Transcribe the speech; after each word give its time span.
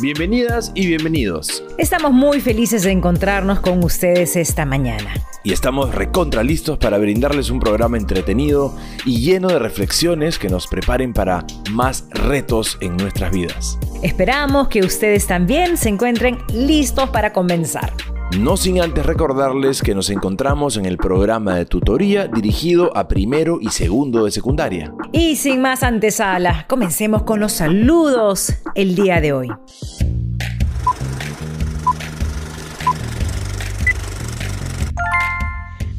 Bienvenidas 0.00 0.72
y 0.74 0.86
bienvenidos. 0.86 1.62
Estamos 1.76 2.12
muy 2.12 2.40
felices 2.40 2.84
de 2.84 2.90
encontrarnos 2.90 3.60
con 3.60 3.84
ustedes 3.84 4.34
esta 4.34 4.64
mañana. 4.64 5.12
Y 5.44 5.52
estamos 5.52 5.94
recontra 5.94 6.42
listos 6.42 6.78
para 6.78 6.96
brindarles 6.96 7.50
un 7.50 7.60
programa 7.60 7.98
entretenido 7.98 8.74
y 9.04 9.20
lleno 9.20 9.48
de 9.48 9.58
reflexiones 9.58 10.38
que 10.38 10.48
nos 10.48 10.66
preparen 10.68 11.12
para 11.12 11.44
más 11.72 12.06
retos 12.10 12.78
en 12.80 12.96
nuestras 12.96 13.30
vidas. 13.30 13.78
Esperamos 14.02 14.68
que 14.68 14.80
ustedes 14.80 15.26
también 15.26 15.76
se 15.76 15.90
encuentren 15.90 16.38
listos 16.48 17.10
para 17.10 17.34
comenzar. 17.34 17.92
No 18.38 18.56
sin 18.56 18.80
antes 18.80 19.04
recordarles 19.04 19.82
que 19.82 19.92
nos 19.92 20.08
encontramos 20.08 20.76
en 20.76 20.86
el 20.86 20.98
programa 20.98 21.56
de 21.56 21.66
tutoría 21.66 22.28
dirigido 22.28 22.96
a 22.96 23.08
primero 23.08 23.58
y 23.60 23.70
segundo 23.70 24.24
de 24.24 24.30
secundaria. 24.30 24.94
Y 25.10 25.34
sin 25.34 25.60
más 25.60 25.82
antesala, 25.82 26.64
comencemos 26.68 27.24
con 27.24 27.40
los 27.40 27.52
saludos 27.52 28.54
el 28.76 28.94
día 28.94 29.20
de 29.20 29.32
hoy. 29.32 29.48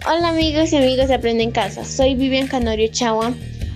Hola 0.07 0.29
amigos 0.29 0.71
y 0.71 0.77
amigos 0.77 1.09
de 1.09 1.15
Aprende 1.15 1.43
en 1.43 1.51
Casa, 1.51 1.83
soy 1.83 2.15
Vivian 2.15 2.47
Canorio 2.47 2.87
Chagua, 2.89 3.33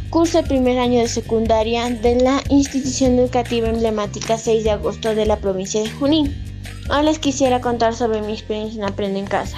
curso 0.10 0.40
el 0.40 0.46
primer 0.46 0.80
año 0.80 1.02
de 1.02 1.10
secundaria 1.10 1.90
de 1.90 2.22
la 2.22 2.42
institución 2.50 3.20
educativa 3.20 3.68
emblemática 3.68 4.38
6 4.38 4.64
de 4.64 4.72
agosto 4.72 5.14
de 5.14 5.26
la 5.26 5.36
provincia 5.36 5.82
de 5.82 5.92
Junín. 5.92 6.45
Ahora 6.88 7.04
les 7.04 7.20
quisiera 7.20 7.62
contar 7.62 7.96
sobre 7.96 8.22
mi 8.22 8.34
experiencia 8.34 8.78
en 8.78 8.88
Aprende 8.88 9.20
en 9.20 9.26
Casa. 9.26 9.58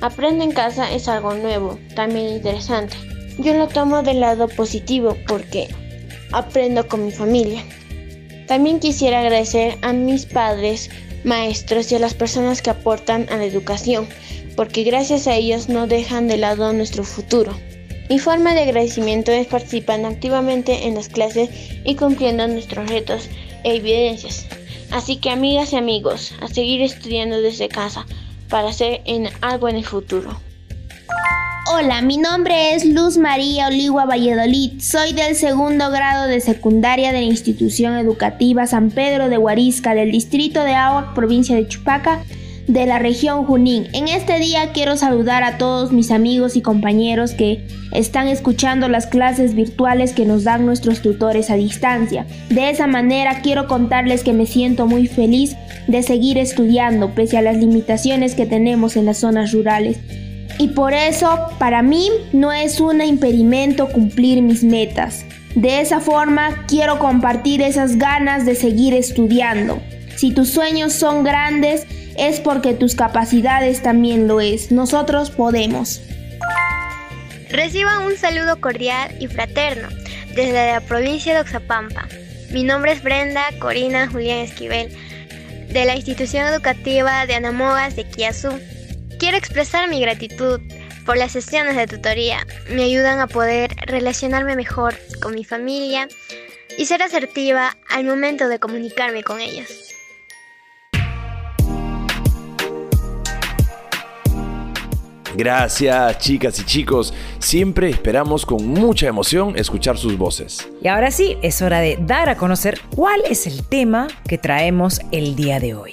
Aprende 0.00 0.44
en 0.44 0.52
Casa 0.52 0.92
es 0.92 1.08
algo 1.08 1.34
nuevo, 1.34 1.78
también 1.96 2.28
interesante. 2.28 2.96
Yo 3.38 3.54
lo 3.54 3.66
tomo 3.66 4.02
del 4.02 4.20
lado 4.20 4.48
positivo 4.48 5.16
porque 5.26 5.68
aprendo 6.32 6.86
con 6.86 7.04
mi 7.04 7.10
familia. 7.10 7.64
También 8.46 8.80
quisiera 8.80 9.20
agradecer 9.20 9.78
a 9.82 9.92
mis 9.92 10.26
padres, 10.26 10.90
maestros 11.24 11.90
y 11.90 11.96
a 11.96 11.98
las 11.98 12.14
personas 12.14 12.62
que 12.62 12.70
aportan 12.70 13.26
a 13.30 13.36
la 13.36 13.44
educación, 13.44 14.08
porque 14.56 14.84
gracias 14.84 15.26
a 15.26 15.34
ellos 15.34 15.68
no 15.68 15.86
dejan 15.86 16.28
de 16.28 16.36
lado 16.36 16.72
nuestro 16.72 17.02
futuro. 17.02 17.52
Mi 18.08 18.18
forma 18.18 18.54
de 18.54 18.62
agradecimiento 18.62 19.32
es 19.32 19.46
participando 19.46 20.08
activamente 20.08 20.86
en 20.86 20.94
las 20.94 21.08
clases 21.08 21.48
y 21.84 21.94
cumpliendo 21.94 22.46
nuestros 22.48 22.88
retos 22.88 23.28
e 23.64 23.76
evidencias. 23.76 24.46
Así 24.90 25.16
que 25.16 25.30
amigas 25.30 25.72
y 25.72 25.76
amigos, 25.76 26.34
a 26.40 26.48
seguir 26.48 26.82
estudiando 26.82 27.40
desde 27.40 27.68
casa 27.68 28.06
para 28.48 28.68
hacer 28.68 29.02
en 29.04 29.28
algo 29.40 29.68
en 29.68 29.76
el 29.76 29.84
futuro. 29.84 30.40
Hola, 31.72 32.02
mi 32.02 32.16
nombre 32.16 32.74
es 32.74 32.84
Luz 32.84 33.16
María 33.16 33.68
Oligua 33.68 34.04
Valladolid. 34.04 34.80
Soy 34.80 35.12
del 35.12 35.36
segundo 35.36 35.90
grado 35.90 36.26
de 36.26 36.40
secundaria 36.40 37.12
de 37.12 37.20
la 37.20 37.26
institución 37.26 37.96
educativa 37.96 38.66
San 38.66 38.90
Pedro 38.90 39.28
de 39.28 39.38
Huarisca 39.38 39.94
del 39.94 40.10
distrito 40.10 40.64
de 40.64 40.74
Aguac, 40.74 41.14
provincia 41.14 41.54
de 41.54 41.68
Chupaca 41.68 42.24
de 42.72 42.86
la 42.86 43.00
región 43.00 43.44
Junín. 43.44 43.88
En 43.92 44.06
este 44.06 44.38
día 44.38 44.70
quiero 44.72 44.96
saludar 44.96 45.42
a 45.42 45.58
todos 45.58 45.90
mis 45.90 46.12
amigos 46.12 46.54
y 46.56 46.62
compañeros 46.62 47.32
que 47.32 47.66
están 47.92 48.28
escuchando 48.28 48.88
las 48.88 49.06
clases 49.06 49.54
virtuales 49.54 50.12
que 50.12 50.24
nos 50.24 50.44
dan 50.44 50.66
nuestros 50.66 51.02
tutores 51.02 51.50
a 51.50 51.56
distancia. 51.56 52.26
De 52.48 52.70
esa 52.70 52.86
manera 52.86 53.40
quiero 53.42 53.66
contarles 53.66 54.22
que 54.22 54.32
me 54.32 54.46
siento 54.46 54.86
muy 54.86 55.08
feliz 55.08 55.56
de 55.88 56.04
seguir 56.04 56.38
estudiando 56.38 57.12
pese 57.12 57.38
a 57.38 57.42
las 57.42 57.56
limitaciones 57.56 58.36
que 58.36 58.46
tenemos 58.46 58.96
en 58.96 59.06
las 59.06 59.18
zonas 59.18 59.52
rurales. 59.52 59.98
Y 60.58 60.68
por 60.68 60.92
eso, 60.92 61.38
para 61.58 61.82
mí, 61.82 62.08
no 62.32 62.52
es 62.52 62.80
un 62.80 63.02
impedimento 63.02 63.88
cumplir 63.88 64.42
mis 64.42 64.62
metas. 64.62 65.24
De 65.56 65.80
esa 65.80 65.98
forma, 65.98 66.66
quiero 66.68 67.00
compartir 67.00 67.62
esas 67.62 67.96
ganas 67.96 68.46
de 68.46 68.54
seguir 68.54 68.94
estudiando. 68.94 69.80
Si 70.16 70.32
tus 70.32 70.50
sueños 70.50 70.92
son 70.92 71.24
grandes, 71.24 71.86
es 72.16 72.40
porque 72.40 72.74
tus 72.74 72.94
capacidades 72.94 73.82
también 73.82 74.28
lo 74.28 74.40
es. 74.40 74.70
Nosotros 74.70 75.30
podemos. 75.30 76.00
Reciban 77.50 78.02
un 78.02 78.16
saludo 78.16 78.60
cordial 78.60 79.14
y 79.20 79.26
fraterno 79.26 79.88
desde 80.34 80.72
la 80.72 80.80
provincia 80.80 81.34
de 81.34 81.40
Oxapampa. 81.40 82.06
Mi 82.50 82.64
nombre 82.64 82.92
es 82.92 83.02
Brenda 83.02 83.42
Corina 83.58 84.08
Julián 84.08 84.38
Esquivel, 84.38 84.92
de 85.68 85.84
la 85.84 85.96
institución 85.96 86.46
educativa 86.46 87.26
de 87.26 87.34
Anamogas 87.34 87.96
de 87.96 88.04
Kiazú. 88.04 88.50
Quiero 89.18 89.36
expresar 89.36 89.88
mi 89.88 90.00
gratitud 90.00 90.60
por 91.04 91.16
las 91.16 91.32
sesiones 91.32 91.76
de 91.76 91.86
tutoría. 91.86 92.46
Me 92.70 92.84
ayudan 92.84 93.20
a 93.20 93.26
poder 93.26 93.74
relacionarme 93.86 94.56
mejor 94.56 94.94
con 95.20 95.34
mi 95.34 95.44
familia 95.44 96.08
y 96.78 96.86
ser 96.86 97.02
asertiva 97.02 97.76
al 97.88 98.04
momento 98.04 98.48
de 98.48 98.58
comunicarme 98.58 99.22
con 99.22 99.40
ellos. 99.40 99.89
Gracias 105.40 106.18
chicas 106.18 106.60
y 106.60 106.64
chicos, 106.66 107.14
siempre 107.38 107.88
esperamos 107.88 108.44
con 108.44 108.66
mucha 108.66 109.06
emoción 109.06 109.56
escuchar 109.56 109.96
sus 109.96 110.18
voces. 110.18 110.68
Y 110.82 110.88
ahora 110.88 111.10
sí, 111.10 111.38
es 111.40 111.62
hora 111.62 111.80
de 111.80 111.96
dar 111.98 112.28
a 112.28 112.36
conocer 112.36 112.78
cuál 112.94 113.22
es 113.26 113.46
el 113.46 113.64
tema 113.64 114.06
que 114.28 114.36
traemos 114.36 115.00
el 115.12 115.36
día 115.36 115.58
de 115.58 115.74
hoy. 115.74 115.92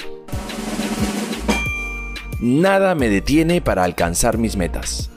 Nada 2.41 2.94
me 2.94 3.07
detiene 3.07 3.62
para 3.62 3.86
alcanzar 3.86 4.38
mis 4.38 4.57
metas. 4.57 5.09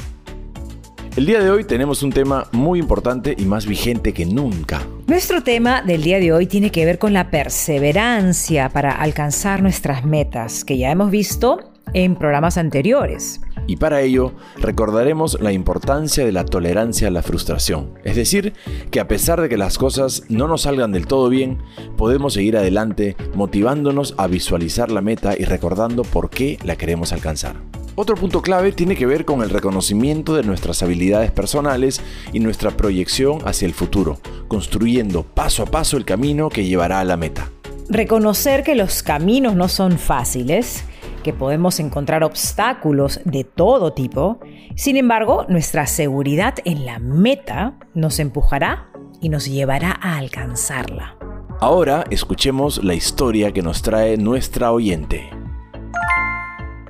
El 1.16 1.26
día 1.26 1.40
de 1.40 1.50
hoy 1.50 1.64
tenemos 1.64 2.03
un 2.03 2.12
tema 2.12 2.50
muy 2.52 2.78
importante 2.78 3.36
y 3.38 3.46
más 3.46 3.66
vigente 3.66 4.14
que 4.14 4.26
nunca. 4.26 4.86
Nuestro 5.08 5.42
tema 5.42 5.81
del 5.81 6.03
día 6.03 6.20
de 6.20 6.34
hoy 6.34 6.46
tiene 6.46 6.72
que 6.72 6.84
ver 6.84 7.00
con 7.00 7.14
la 7.14 7.31
perseverancia 7.31 8.68
para 8.68 8.92
alcanzar 8.92 9.62
nuestras 9.62 10.03
metas, 10.03 10.66
que 10.66 10.78
ya 10.78 10.92
hemos 10.92 11.12
visto 11.12 11.72
en 11.94 12.18
programas 12.18 12.58
anteriores. 12.58 13.40
Y 13.66 13.78
para 13.78 14.02
ello 14.02 14.34
recordaremos 14.58 15.40
la 15.40 15.53
importancia 15.53 16.26
de 16.26 16.34
la 16.34 16.44
tolerancia 16.44 17.08
a 17.08 17.12
la 17.12 17.24
frustración. 17.24 17.94
Es 18.03 18.18
decir, 18.18 18.52
que 18.92 19.00
a 19.00 19.08
pesar 19.08 19.40
de 19.40 19.47
que 19.47 19.56
las 19.56 19.78
cosas 19.78 20.24
no 20.28 20.50
nos 20.50 20.64
salgan 20.64 20.92
del 20.92 21.08
todo 21.08 21.30
bien, 21.30 21.59
podemos 21.96 22.34
seguir 22.34 22.58
adelante 22.58 23.16
motivándonos 23.36 24.16
a 24.18 24.28
visualizar 24.28 24.92
la 24.92 25.00
meta 25.00 25.34
y 25.38 25.46
recordando 25.46 26.03
por 26.03 26.30
qué 26.30 26.59
la 26.66 26.76
queremos 26.76 27.14
alcanzar. 27.14 27.56
Otro 27.98 28.16
punto 28.16 28.42
clave 28.42 28.74
tiene 28.74 28.98
que 28.98 29.06
ver 29.06 29.24
con 29.24 29.42
el 29.42 29.50
reconocimiento 29.50 30.36
de 30.36 30.44
nuestras 30.44 30.84
habilidades 30.84 31.32
personales 31.32 32.02
y 32.34 32.42
nuestra 32.42 32.72
proyección 32.72 33.40
hacia 33.46 33.66
el 33.66 33.74
futuro, 33.74 34.20
construyendo 34.50 35.24
paso 35.24 35.64
a 35.64 35.66
paso 35.66 35.96
el 35.96 36.04
camino 36.04 36.50
que 36.50 36.66
llevará 36.66 37.00
a 37.00 37.06
la 37.06 37.16
meta. 37.16 37.50
Reconocer 37.88 38.64
que 38.64 38.76
los 38.76 39.02
caminos 39.02 39.56
no 39.56 39.70
son 39.70 39.97
fáciles, 39.97 40.84
que 41.24 41.32
podemos 41.32 41.80
encontrar 41.80 42.26
obstáculos 42.26 43.22
de 43.24 43.46
todo 43.46 43.94
tipo, 43.94 44.40
sin 44.76 44.98
embargo, 44.98 45.46
nuestra 45.48 45.88
seguridad 45.88 46.56
en 46.66 46.86
la 46.86 47.00
meta 47.00 47.80
nos 47.94 48.20
empujará 48.20 48.90
y 49.22 49.30
nos 49.30 49.46
llevará 49.46 49.98
a 50.02 50.18
alcanzarla. 50.18 51.18
Ahora 51.62 52.03
escuchemos 52.09 52.84
la 52.84 52.94
historia 52.94 53.53
que 53.53 53.62
nos 53.62 53.82
trae 53.82 54.18
nuestra 54.18 54.74
oyente. 54.74 55.30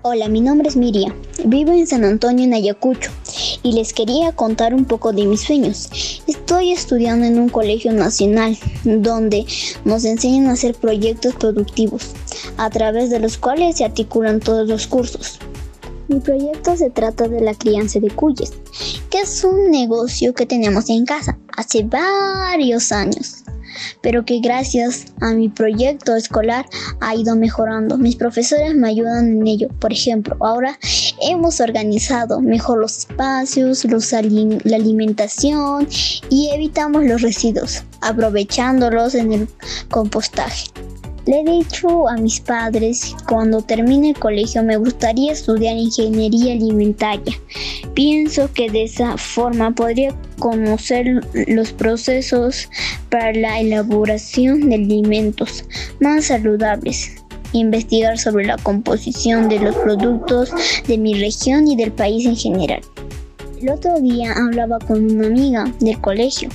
Hola, 0.07 0.29
mi 0.29 0.39
nombre 0.39 0.69
es 0.69 0.75
Miriam. 0.75 1.15
Vivo 1.45 1.71
en 1.71 1.87
San 1.87 2.03
Antonio, 2.03 2.45
en 2.45 2.53
Ayacucho, 2.53 3.09
y 3.63 3.71
les 3.71 3.91
quería 3.91 4.33
contar 4.33 4.75
un 4.75 4.85
poco 4.85 5.11
de 5.13 5.25
mis 5.25 5.41
sueños. 5.41 5.89
Estoy 6.27 6.73
estudiando 6.73 7.25
en 7.25 7.39
un 7.39 7.49
colegio 7.49 7.91
nacional 7.91 8.55
donde 8.83 9.47
nos 9.83 10.05
enseñan 10.05 10.45
a 10.45 10.51
hacer 10.51 10.75
proyectos 10.75 11.33
productivos, 11.33 12.11
a 12.57 12.69
través 12.69 13.09
de 13.09 13.19
los 13.19 13.39
cuales 13.39 13.77
se 13.77 13.85
articulan 13.85 14.41
todos 14.41 14.69
los 14.69 14.85
cursos. 14.85 15.39
Mi 16.07 16.19
proyecto 16.19 16.77
se 16.77 16.91
trata 16.91 17.27
de 17.27 17.41
la 17.41 17.55
crianza 17.55 17.99
de 17.99 18.11
cuyes, 18.11 18.53
que 19.09 19.21
es 19.21 19.43
un 19.43 19.71
negocio 19.71 20.35
que 20.35 20.45
tenemos 20.45 20.87
en 20.91 21.07
casa 21.07 21.39
hace 21.57 21.81
varios 21.81 22.91
años 22.91 23.44
pero 24.05 24.23
que 24.23 24.39
gracias 24.39 25.07
a 25.19 25.33
mi 25.33 25.49
proyecto 25.49 26.15
escolar 26.15 26.67
ha 27.01 27.15
ido 27.15 27.35
mejorando. 27.35 27.97
Mis 27.97 28.15
profesores 28.15 28.75
me 28.75 28.89
ayudan 28.89 29.37
en 29.39 29.47
ello. 29.47 29.69
Por 29.79 29.91
ejemplo, 29.91 30.37
ahora 30.41 30.77
hemos 31.23 31.59
organizado 31.59 32.39
mejor 32.39 32.77
los 32.77 32.99
espacios, 32.99 33.83
la 33.83 34.75
alimentación 34.75 35.87
y 36.29 36.51
evitamos 36.53 37.03
los 37.05 37.23
residuos, 37.23 37.81
aprovechándolos 38.01 39.15
en 39.15 39.33
el 39.33 39.47
compostaje. 39.89 40.67
Le 41.25 41.39
he 41.39 41.43
dicho 41.43 42.07
a 42.07 42.17
mis 42.17 42.39
padres 42.39 43.15
cuando 43.27 43.59
termine 43.61 44.09
el 44.09 44.19
colegio 44.19 44.61
me 44.61 44.77
gustaría 44.77 45.31
estudiar 45.31 45.75
ingeniería 45.75 46.53
alimentaria. 46.53 47.33
Pienso 47.95 48.51
que 48.53 48.69
de 48.69 48.83
esa 48.83 49.17
forma 49.17 49.71
podría 49.71 50.13
conocer 50.37 51.25
los 51.47 51.71
procesos 51.71 52.69
para 53.09 53.33
la 53.33 53.59
elaboración 53.59 54.69
de 54.69 54.75
alimentos 54.75 55.65
más 55.99 56.25
saludables 56.25 57.15
investigar 57.53 58.17
sobre 58.19 58.45
la 58.45 58.57
composición 58.57 59.49
de 59.49 59.59
los 59.59 59.75
productos 59.77 60.51
de 60.87 60.97
mi 60.97 61.15
región 61.15 61.67
y 61.67 61.75
del 61.75 61.91
país 61.91 62.25
en 62.25 62.35
general. 62.35 62.81
El 63.61 63.69
otro 63.69 63.99
día 63.99 64.33
hablaba 64.33 64.77
con 64.79 65.09
una 65.09 65.27
amiga 65.27 65.65
del 65.79 65.99
colegio 66.01 66.49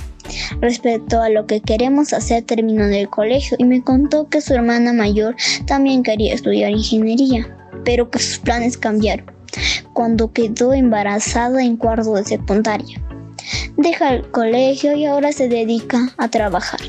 respecto 0.59 1.21
a 1.21 1.29
lo 1.29 1.45
que 1.45 1.61
queremos 1.61 2.13
hacer 2.13 2.43
terminando 2.43 2.95
el 2.95 3.09
colegio 3.09 3.57
y 3.59 3.65
me 3.65 3.83
contó 3.83 4.27
que 4.27 4.41
su 4.41 4.53
hermana 4.53 4.93
mayor 4.93 5.35
también 5.65 6.03
quería 6.03 6.33
estudiar 6.33 6.71
ingeniería, 6.71 7.47
pero 7.85 8.09
que 8.09 8.19
sus 8.19 8.39
planes 8.39 8.77
cambiaron 8.77 9.25
cuando 9.93 10.31
quedó 10.31 10.73
embarazada 10.73 11.63
en 11.63 11.77
cuarto 11.77 12.15
de 12.15 12.23
secundaria. 12.23 13.01
Deja 13.77 14.13
el 14.13 14.29
colegio 14.31 14.95
y 14.95 15.05
ahora 15.05 15.31
se 15.31 15.47
dedica 15.47 16.09
a 16.17 16.29
trabajar. 16.29 16.79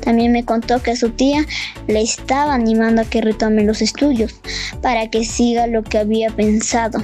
También 0.00 0.32
me 0.32 0.44
contó 0.44 0.82
que 0.82 0.96
su 0.96 1.10
tía 1.10 1.44
le 1.86 2.02
estaba 2.02 2.54
animando 2.54 3.02
a 3.02 3.04
que 3.04 3.20
retome 3.20 3.64
los 3.64 3.82
estudios 3.82 4.34
para 4.82 5.08
que 5.08 5.24
siga 5.24 5.66
lo 5.66 5.82
que 5.82 5.98
había 5.98 6.30
pensado. 6.30 7.02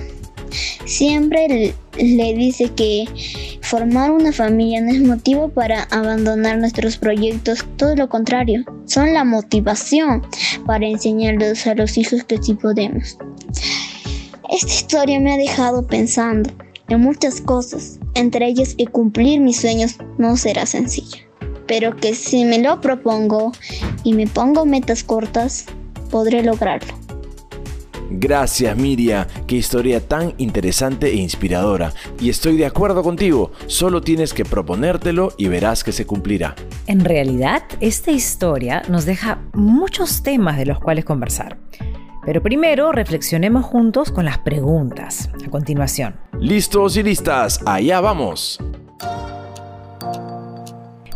Siempre 0.84 1.74
le 1.98 2.34
dice 2.34 2.70
que 2.74 3.06
formar 3.62 4.10
una 4.10 4.32
familia 4.32 4.80
no 4.80 4.90
es 4.90 5.00
motivo 5.00 5.48
para 5.48 5.84
abandonar 5.84 6.58
nuestros 6.58 6.96
proyectos, 6.96 7.64
todo 7.76 7.96
lo 7.96 8.08
contrario, 8.08 8.64
son 8.86 9.12
la 9.12 9.24
motivación 9.24 10.22
para 10.66 10.86
enseñarles 10.86 11.66
a 11.66 11.74
los 11.74 11.96
hijos 11.98 12.24
que 12.24 12.42
sí 12.42 12.54
podemos. 12.54 13.18
Esta 14.48 14.72
historia 14.72 15.20
me 15.20 15.32
ha 15.32 15.36
dejado 15.36 15.86
pensando 15.86 16.50
en 16.88 17.00
muchas 17.00 17.40
cosas, 17.40 17.98
entre 18.14 18.46
ellas 18.46 18.74
que 18.74 18.86
cumplir 18.86 19.40
mis 19.40 19.60
sueños 19.60 19.96
no 20.18 20.36
será 20.36 20.66
sencillo 20.66 21.26
pero 21.66 21.96
que 21.96 22.14
si 22.14 22.44
me 22.44 22.58
lo 22.58 22.80
propongo 22.80 23.52
y 24.04 24.14
me 24.14 24.26
pongo 24.26 24.64
metas 24.64 25.02
cortas, 25.02 25.66
podré 26.10 26.42
lograrlo. 26.42 27.05
Gracias 28.18 28.74
Miria, 28.76 29.26
qué 29.46 29.56
historia 29.56 30.00
tan 30.00 30.32
interesante 30.38 31.08
e 31.08 31.16
inspiradora. 31.16 31.92
Y 32.18 32.30
estoy 32.30 32.56
de 32.56 32.64
acuerdo 32.64 33.02
contigo, 33.02 33.52
solo 33.66 34.00
tienes 34.00 34.32
que 34.32 34.46
proponértelo 34.46 35.32
y 35.36 35.48
verás 35.48 35.84
que 35.84 35.92
se 35.92 36.06
cumplirá. 36.06 36.54
En 36.86 37.04
realidad, 37.04 37.62
esta 37.80 38.10
historia 38.10 38.82
nos 38.88 39.04
deja 39.04 39.42
muchos 39.52 40.22
temas 40.22 40.56
de 40.56 40.64
los 40.64 40.80
cuales 40.80 41.04
conversar. 41.04 41.58
Pero 42.24 42.42
primero 42.42 42.90
reflexionemos 42.90 43.66
juntos 43.66 44.10
con 44.10 44.24
las 44.24 44.38
preguntas. 44.38 45.28
A 45.46 45.50
continuación. 45.50 46.16
Listos 46.40 46.96
y 46.96 47.02
listas, 47.02 47.60
allá 47.66 48.00
vamos. 48.00 48.58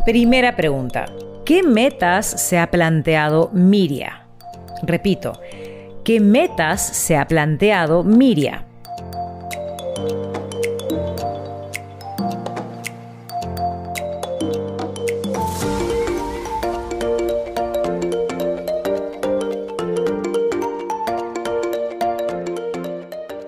Primera 0.04 0.54
pregunta. 0.54 1.06
¿Qué 1.46 1.62
metas 1.62 2.26
se 2.26 2.58
ha 2.58 2.70
planteado 2.70 3.50
Miria? 3.54 4.26
Repito, 4.82 5.40
¿qué 6.04 6.20
metas 6.20 6.80
se 6.80 7.16
ha 7.16 7.26
planteado 7.26 8.04
Miria? 8.04 8.66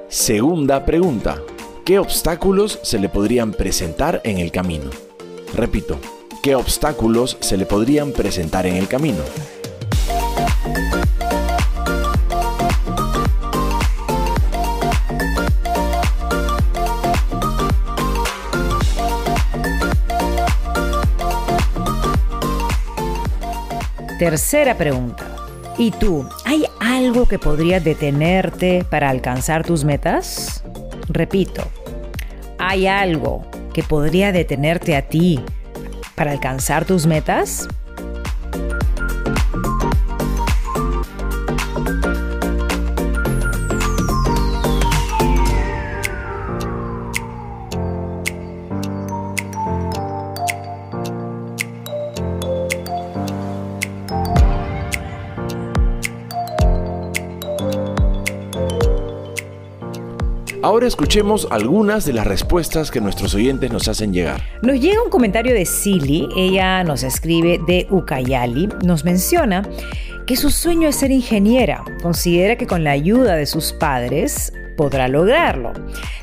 Segunda 0.08 0.84
pregunta. 0.84 1.42
¿Qué 1.84 1.98
obstáculos 1.98 2.78
se 2.82 3.00
le 3.00 3.08
podrían 3.08 3.52
presentar 3.52 4.20
en 4.22 4.38
el 4.38 4.52
camino? 4.52 4.88
Repito, 5.52 5.98
qué 6.44 6.54
obstáculos 6.54 7.36
se 7.40 7.56
le 7.56 7.66
podrían 7.66 8.12
presentar 8.12 8.66
en 8.66 8.76
el 8.76 8.86
camino. 8.86 9.24
Tercera 24.22 24.76
pregunta. 24.78 25.24
¿Y 25.78 25.90
tú, 25.90 26.24
hay 26.44 26.64
algo 26.78 27.26
que 27.26 27.40
podría 27.40 27.80
detenerte 27.80 28.86
para 28.88 29.10
alcanzar 29.10 29.66
tus 29.66 29.82
metas? 29.82 30.62
Repito, 31.08 31.64
¿hay 32.56 32.86
algo 32.86 33.44
que 33.74 33.82
podría 33.82 34.30
detenerte 34.30 34.94
a 34.94 35.08
ti 35.08 35.40
para 36.14 36.30
alcanzar 36.30 36.84
tus 36.84 37.04
metas? 37.04 37.66
Escuchemos 60.86 61.46
algunas 61.50 62.04
de 62.04 62.12
las 62.12 62.26
respuestas 62.26 62.90
que 62.90 63.00
nuestros 63.00 63.34
oyentes 63.34 63.70
nos 63.70 63.86
hacen 63.86 64.12
llegar. 64.12 64.42
Nos 64.62 64.80
llega 64.80 65.02
un 65.02 65.10
comentario 65.10 65.54
de 65.54 65.64
Silly, 65.64 66.28
ella 66.36 66.82
nos 66.82 67.04
escribe 67.04 67.60
de 67.66 67.86
Ucayali, 67.88 68.68
nos 68.84 69.04
menciona 69.04 69.62
que 70.26 70.36
su 70.36 70.50
sueño 70.50 70.88
es 70.88 70.96
ser 70.96 71.10
ingeniera. 71.10 71.84
Considera 72.02 72.56
que 72.56 72.66
con 72.66 72.82
la 72.82 72.90
ayuda 72.90 73.36
de 73.36 73.46
sus 73.46 73.72
padres 73.72 74.52
podrá 74.76 75.08
lograrlo. 75.08 75.72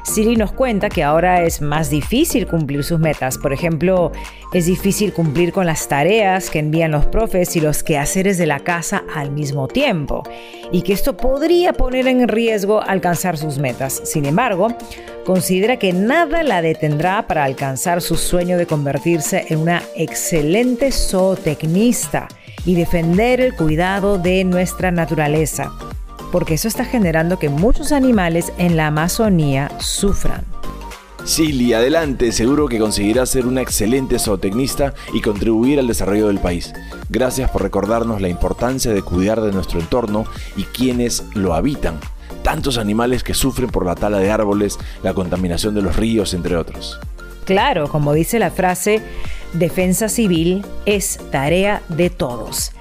Siri 0.04 0.36
nos 0.36 0.52
cuenta 0.52 0.90
que 0.90 1.04
ahora 1.04 1.44
es 1.44 1.62
más 1.62 1.90
difícil 1.90 2.48
cumplir 2.48 2.84
sus 2.84 3.00
metas. 3.00 3.38
Por 3.38 3.54
ejemplo, 3.54 4.12
es 4.54 4.66
difícil 4.66 5.14
cumplir 5.14 5.54
con 5.54 5.66
las 5.66 5.88
tareas 5.88 6.50
que 6.50 6.60
envían 6.60 6.92
los 6.92 7.06
profes 7.06 7.56
y 7.56 7.62
los 7.62 7.84
quehaceres 7.84 8.38
de 8.38 8.48
la 8.48 8.60
casa 8.60 9.04
al 9.14 9.32
mismo 9.32 9.68
tiempo. 9.68 10.24
Y 10.72 10.82
que 10.82 10.94
esto 10.94 11.16
podría 11.16 11.74
poner 11.74 12.08
en 12.08 12.28
riesgo 12.28 12.82
alcanzar 12.82 13.38
sus 13.38 13.60
metas. 13.60 14.02
Sin 14.04 14.26
embargo, 14.26 14.70
considera 15.26 15.78
que 15.78 15.94
nada 15.94 16.44
la 16.44 16.62
detendrá 16.62 17.28
para 17.28 17.44
alcanzar 17.44 18.02
su 18.02 18.16
sueño 18.16 18.58
de 18.58 18.66
convertirse 18.66 19.46
en 19.50 19.60
una 19.60 19.84
excelente 19.96 20.92
zootecnista 20.92 22.28
y 22.66 22.76
defender 22.76 23.42
el 23.42 23.56
cuidado 23.56 24.18
de 24.18 24.44
nuestra 24.44 24.92
naturaleza 24.92 25.72
porque 26.32 26.56
eso 26.56 26.68
está 26.68 26.86
generando 26.86 27.40
que 27.40 27.50
muchos 27.50 27.92
animales 27.92 28.52
en 28.58 28.78
la 28.78 28.88
Amazonía 28.88 29.72
sufran. 29.80 30.46
Silly, 31.26 31.74
adelante, 31.74 32.32
seguro 32.32 32.68
que 32.68 32.80
conseguirás 32.80 33.30
ser 33.30 33.46
una 33.46 33.62
excelente 33.62 34.18
zootecnista 34.18 34.94
y 35.14 35.22
contribuir 35.22 35.78
al 35.78 35.88
desarrollo 35.88 36.28
del 36.28 36.40
país. 36.40 36.74
Gracias 37.10 37.52
por 37.52 37.62
recordarnos 37.62 38.22
la 38.22 38.30
importancia 38.30 38.94
de 38.94 39.02
cuidar 39.02 39.42
de 39.42 39.52
nuestro 39.52 39.80
entorno 39.80 40.24
y 40.56 40.64
quienes 40.64 41.26
lo 41.34 41.54
habitan. 41.54 42.00
Tantos 42.42 42.78
animales 42.78 43.24
que 43.24 43.34
sufren 43.34 43.70
por 43.70 43.86
la 43.86 43.96
tala 43.96 44.20
de 44.20 44.32
árboles, 44.32 44.80
la 45.04 45.14
contaminación 45.14 45.76
de 45.76 45.82
los 45.82 45.98
ríos, 45.98 46.34
entre 46.34 46.56
otros. 46.56 47.00
Claro, 47.46 47.90
como 47.90 48.14
dice 48.14 48.40
la 48.40 48.50
frase, 48.50 49.02
defensa 49.54 50.08
civil 50.08 50.64
es 50.86 51.20
tarea 51.32 51.82
de 51.90 52.10
todos. 52.10 52.72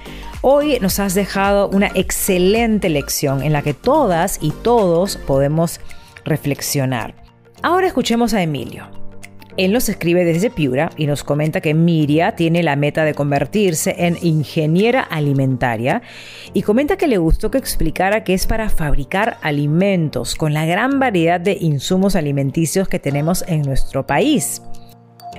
Hoy 0.41 0.79
nos 0.79 0.99
has 0.99 1.15
dejado 1.15 1.67
una 1.67 1.87
excelente 1.95 2.87
lección 2.87 3.43
en 3.43 3.51
la 3.51 3.61
que 3.61 3.73
todas 3.73 4.39
y 4.41 4.51
todos 4.51 5.17
podemos 5.17 5.81
reflexionar. 6.23 7.13
Ahora 7.61 7.87
escuchemos 7.87 8.33
a 8.33 8.41
Emilio. 8.41 8.87
Él 9.57 9.73
nos 9.73 9.89
escribe 9.89 10.23
desde 10.23 10.49
Piura 10.49 10.91
y 10.95 11.07
nos 11.07 11.25
comenta 11.25 11.59
que 11.59 11.73
Miria 11.73 12.37
tiene 12.37 12.63
la 12.63 12.77
meta 12.77 13.03
de 13.03 13.13
convertirse 13.13 13.93
en 13.97 14.17
ingeniera 14.21 15.01
alimentaria 15.01 16.01
y 16.53 16.61
comenta 16.61 16.95
que 16.95 17.09
le 17.09 17.17
gustó 17.17 17.51
que 17.51 17.57
explicara 17.57 18.23
que 18.23 18.33
es 18.33 18.47
para 18.47 18.69
fabricar 18.69 19.39
alimentos 19.41 20.35
con 20.35 20.53
la 20.53 20.65
gran 20.65 20.99
variedad 20.99 21.41
de 21.41 21.57
insumos 21.59 22.15
alimenticios 22.15 22.87
que 22.87 22.99
tenemos 22.99 23.43
en 23.49 23.63
nuestro 23.63 24.07
país 24.07 24.61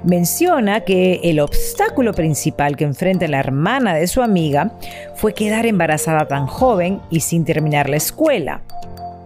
menciona 0.04 0.80
que 0.80 1.20
el 1.24 1.40
obstáculo 1.40 2.12
principal 2.12 2.76
que 2.76 2.84
enfrenta 2.84 3.28
la 3.28 3.40
hermana 3.40 3.94
de 3.94 4.06
su 4.06 4.22
amiga 4.22 4.72
fue 5.14 5.34
quedar 5.34 5.66
embarazada 5.66 6.26
tan 6.26 6.46
joven 6.46 7.00
y 7.10 7.20
sin 7.20 7.44
terminar 7.44 7.88
la 7.88 7.96
escuela. 7.96 8.62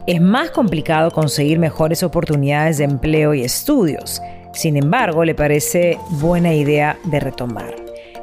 es 0.07 0.21
más 0.21 0.51
complicado 0.51 1.11
conseguir 1.11 1.59
mejores 1.59 2.03
oportunidades 2.03 2.77
de 2.77 2.85
empleo 2.85 3.33
y 3.33 3.43
estudios. 3.43 4.21
Sin 4.53 4.77
embargo, 4.77 5.25
le 5.25 5.35
parece 5.35 5.99
buena 6.11 6.53
idea 6.53 6.99
de 7.05 7.21
retomar. 7.21 7.75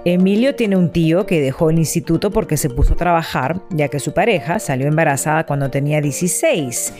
Emilio 0.06 0.56
tiene 0.56 0.78
un 0.78 0.92
tío 0.92 1.28
que 1.28 1.42
dejó 1.42 1.70
el 1.70 1.78
instituto 1.78 2.32
porque 2.32 2.58
se 2.58 2.70
puso 2.70 2.94
a 2.94 2.98
trabajar, 2.98 3.62
ya 3.70 3.88
que 3.88 4.00
su 4.00 4.14
pareja 4.14 4.58
salió 4.60 4.88
embarazada 4.88 5.46
cuando 5.46 5.70
tenía 5.70 6.02
16. 6.02 6.94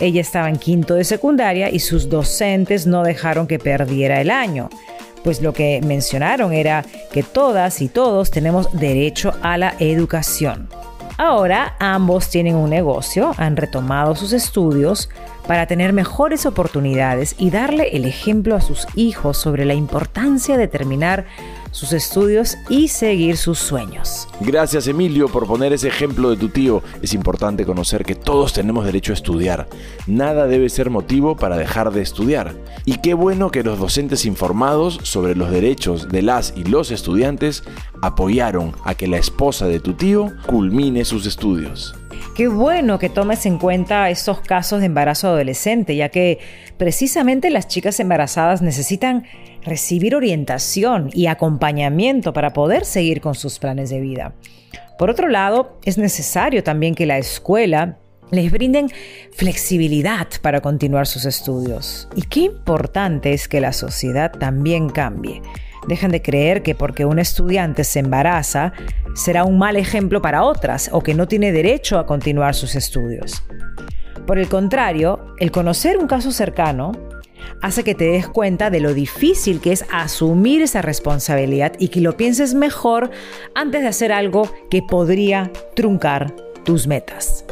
Ella 0.00 0.20
estaba 0.20 0.48
en 0.48 0.56
quinto 0.56 0.94
de 0.94 1.04
secundaria 1.04 1.70
y 1.70 1.80
sus 1.80 2.08
docentes 2.08 2.86
no 2.86 3.02
dejaron 3.02 3.46
que 3.46 3.58
perdiera 3.58 4.20
el 4.20 4.30
año. 4.30 4.68
Pues 5.24 5.42
lo 5.42 5.52
que 5.52 5.80
mencionaron 5.84 6.52
era 6.52 6.84
que 7.12 7.22
todas 7.22 7.82
y 7.82 7.88
todos 7.88 8.30
tenemos 8.30 8.72
derecho 8.72 9.34
a 9.42 9.58
la 9.58 9.74
educación. 9.80 10.68
Ahora 11.16 11.74
ambos 11.80 12.30
tienen 12.30 12.54
un 12.54 12.70
negocio, 12.70 13.34
han 13.38 13.56
retomado 13.56 14.14
sus 14.14 14.32
estudios 14.32 15.10
para 15.48 15.66
tener 15.66 15.92
mejores 15.92 16.46
oportunidades 16.46 17.34
y 17.38 17.50
darle 17.50 17.96
el 17.96 18.04
ejemplo 18.04 18.54
a 18.54 18.60
sus 18.60 18.86
hijos 18.94 19.36
sobre 19.36 19.64
la 19.64 19.74
importancia 19.74 20.56
de 20.56 20.68
terminar 20.68 21.24
sus 21.70 21.92
estudios 21.92 22.56
y 22.68 22.88
seguir 22.88 23.36
sus 23.36 23.58
sueños. 23.58 24.28
Gracias 24.40 24.86
Emilio 24.86 25.28
por 25.28 25.46
poner 25.46 25.72
ese 25.72 25.88
ejemplo 25.88 26.30
de 26.30 26.36
tu 26.36 26.48
tío. 26.48 26.82
Es 27.02 27.14
importante 27.14 27.64
conocer 27.64 28.04
que 28.04 28.14
todos 28.14 28.52
tenemos 28.52 28.84
derecho 28.84 29.12
a 29.12 29.14
estudiar. 29.14 29.68
Nada 30.06 30.46
debe 30.46 30.68
ser 30.68 30.90
motivo 30.90 31.36
para 31.36 31.56
dejar 31.56 31.92
de 31.92 32.02
estudiar. 32.02 32.54
Y 32.84 32.98
qué 33.00 33.14
bueno 33.14 33.50
que 33.50 33.62
los 33.62 33.78
docentes 33.78 34.24
informados 34.24 34.98
sobre 35.02 35.34
los 35.34 35.50
derechos 35.50 36.08
de 36.08 36.22
las 36.22 36.54
y 36.56 36.64
los 36.64 36.90
estudiantes 36.90 37.64
apoyaron 38.02 38.72
a 38.84 38.94
que 38.94 39.08
la 39.08 39.18
esposa 39.18 39.66
de 39.66 39.80
tu 39.80 39.94
tío 39.94 40.32
culmine 40.46 41.04
sus 41.04 41.26
estudios. 41.26 41.94
Qué 42.34 42.48
bueno 42.48 42.98
que 42.98 43.08
tomes 43.08 43.46
en 43.46 43.58
cuenta 43.58 44.10
estos 44.10 44.40
casos 44.40 44.80
de 44.80 44.86
embarazo 44.86 45.28
adolescente, 45.28 45.96
ya 45.96 46.08
que 46.08 46.38
precisamente 46.76 47.50
las 47.50 47.68
chicas 47.68 47.98
embarazadas 48.00 48.62
necesitan 48.62 49.24
recibir 49.62 50.14
orientación 50.14 51.10
y 51.12 51.26
acompañamiento 51.26 52.32
para 52.32 52.52
poder 52.52 52.84
seguir 52.84 53.20
con 53.20 53.34
sus 53.34 53.58
planes 53.58 53.90
de 53.90 54.00
vida. 54.00 54.34
Por 54.98 55.10
otro 55.10 55.28
lado, 55.28 55.78
es 55.84 55.98
necesario 55.98 56.62
también 56.62 56.94
que 56.94 57.06
la 57.06 57.18
escuela 57.18 57.98
les 58.30 58.50
brinden 58.50 58.90
flexibilidad 59.32 60.28
para 60.42 60.60
continuar 60.60 61.06
sus 61.06 61.24
estudios. 61.24 62.08
Y 62.14 62.22
qué 62.22 62.40
importante 62.40 63.32
es 63.32 63.48
que 63.48 63.60
la 63.60 63.72
sociedad 63.72 64.32
también 64.32 64.90
cambie. 64.90 65.40
Dejan 65.88 66.10
de 66.10 66.20
creer 66.20 66.62
que 66.62 66.74
porque 66.74 67.06
un 67.06 67.18
estudiante 67.18 67.82
se 67.82 68.00
embaraza 68.00 68.74
será 69.14 69.44
un 69.44 69.58
mal 69.58 69.76
ejemplo 69.76 70.20
para 70.20 70.44
otras 70.44 70.90
o 70.92 71.02
que 71.02 71.14
no 71.14 71.26
tiene 71.26 71.50
derecho 71.50 71.98
a 71.98 72.04
continuar 72.04 72.54
sus 72.54 72.76
estudios. 72.76 73.42
Por 74.26 74.38
el 74.38 74.48
contrario, 74.48 75.34
el 75.38 75.50
conocer 75.50 75.96
un 75.96 76.06
caso 76.06 76.30
cercano 76.30 76.92
hace 77.62 77.84
que 77.84 77.94
te 77.94 78.04
des 78.04 78.28
cuenta 78.28 78.68
de 78.68 78.80
lo 78.80 78.92
difícil 78.92 79.60
que 79.60 79.72
es 79.72 79.86
asumir 79.90 80.60
esa 80.60 80.82
responsabilidad 80.82 81.72
y 81.78 81.88
que 81.88 82.02
lo 82.02 82.18
pienses 82.18 82.54
mejor 82.54 83.10
antes 83.54 83.80
de 83.80 83.88
hacer 83.88 84.12
algo 84.12 84.42
que 84.70 84.82
podría 84.82 85.50
truncar 85.74 86.34
tus 86.64 86.86
metas. 86.86 87.46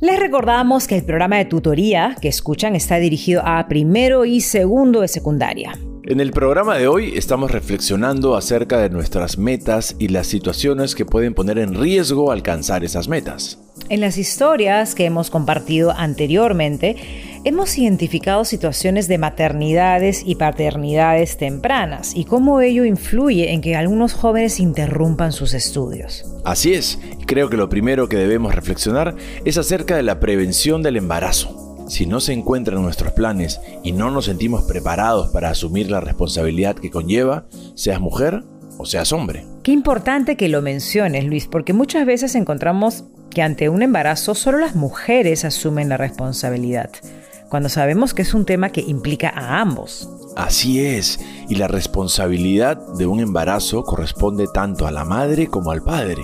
Les 0.00 0.18
recordamos 0.18 0.86
que 0.86 0.96
el 0.96 1.04
programa 1.04 1.36
de 1.36 1.44
tutoría 1.44 2.16
que 2.22 2.28
escuchan 2.28 2.74
está 2.74 2.96
dirigido 2.96 3.42
a 3.44 3.68
primero 3.68 4.24
y 4.24 4.40
segundo 4.40 5.02
de 5.02 5.08
secundaria. 5.08 5.74
En 6.10 6.18
el 6.18 6.32
programa 6.32 6.76
de 6.76 6.88
hoy 6.88 7.12
estamos 7.14 7.52
reflexionando 7.52 8.34
acerca 8.34 8.80
de 8.80 8.90
nuestras 8.90 9.38
metas 9.38 9.94
y 10.00 10.08
las 10.08 10.26
situaciones 10.26 10.96
que 10.96 11.06
pueden 11.06 11.34
poner 11.34 11.56
en 11.56 11.72
riesgo 11.72 12.32
alcanzar 12.32 12.82
esas 12.82 13.06
metas. 13.06 13.60
En 13.88 14.00
las 14.00 14.18
historias 14.18 14.96
que 14.96 15.04
hemos 15.04 15.30
compartido 15.30 15.92
anteriormente, 15.96 16.96
hemos 17.44 17.78
identificado 17.78 18.44
situaciones 18.44 19.06
de 19.06 19.18
maternidades 19.18 20.24
y 20.26 20.34
paternidades 20.34 21.36
tempranas 21.36 22.16
y 22.16 22.24
cómo 22.24 22.60
ello 22.60 22.84
influye 22.84 23.52
en 23.52 23.60
que 23.60 23.76
algunos 23.76 24.12
jóvenes 24.12 24.58
interrumpan 24.58 25.30
sus 25.30 25.54
estudios. 25.54 26.24
Así 26.44 26.74
es, 26.74 26.98
creo 27.28 27.48
que 27.50 27.56
lo 27.56 27.68
primero 27.68 28.08
que 28.08 28.16
debemos 28.16 28.52
reflexionar 28.52 29.14
es 29.44 29.58
acerca 29.58 29.94
de 29.94 30.02
la 30.02 30.18
prevención 30.18 30.82
del 30.82 30.96
embarazo. 30.96 31.69
Si 31.90 32.06
no 32.06 32.20
se 32.20 32.32
encuentra 32.32 32.76
en 32.76 32.82
nuestros 32.82 33.12
planes 33.14 33.60
y 33.82 33.90
no 33.90 34.12
nos 34.12 34.26
sentimos 34.26 34.62
preparados 34.62 35.30
para 35.30 35.50
asumir 35.50 35.90
la 35.90 36.00
responsabilidad 36.00 36.76
que 36.76 36.88
conlleva, 36.88 37.46
seas 37.74 38.00
mujer 38.00 38.44
o 38.78 38.86
seas 38.86 39.10
hombre. 39.12 39.44
Qué 39.64 39.72
importante 39.72 40.36
que 40.36 40.48
lo 40.48 40.62
menciones, 40.62 41.24
Luis, 41.24 41.48
porque 41.48 41.72
muchas 41.72 42.06
veces 42.06 42.36
encontramos 42.36 43.02
que 43.28 43.42
ante 43.42 43.68
un 43.68 43.82
embarazo 43.82 44.36
solo 44.36 44.58
las 44.58 44.76
mujeres 44.76 45.44
asumen 45.44 45.88
la 45.88 45.96
responsabilidad 45.96 46.90
cuando 47.48 47.68
sabemos 47.68 48.14
que 48.14 48.22
es 48.22 48.34
un 48.34 48.44
tema 48.44 48.70
que 48.70 48.82
implica 48.82 49.28
a 49.28 49.60
ambos. 49.60 50.08
Así 50.36 50.86
es, 50.86 51.18
y 51.48 51.56
la 51.56 51.66
responsabilidad 51.66 52.76
de 52.94 53.08
un 53.08 53.18
embarazo 53.18 53.82
corresponde 53.82 54.46
tanto 54.54 54.86
a 54.86 54.92
la 54.92 55.04
madre 55.04 55.48
como 55.48 55.72
al 55.72 55.82
padre. 55.82 56.22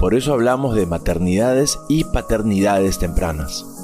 Por 0.00 0.16
eso 0.16 0.32
hablamos 0.32 0.74
de 0.74 0.86
maternidades 0.86 1.78
y 1.88 2.02
paternidades 2.02 2.98
tempranas. 2.98 3.77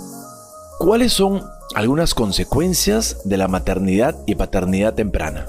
¿Cuáles 0.79 1.13
son 1.13 1.41
algunas 1.75 2.15
consecuencias 2.15 3.23
de 3.25 3.37
la 3.37 3.47
maternidad 3.49 4.17
y 4.27 4.35
paternidad 4.35 4.95
temprana? 4.95 5.47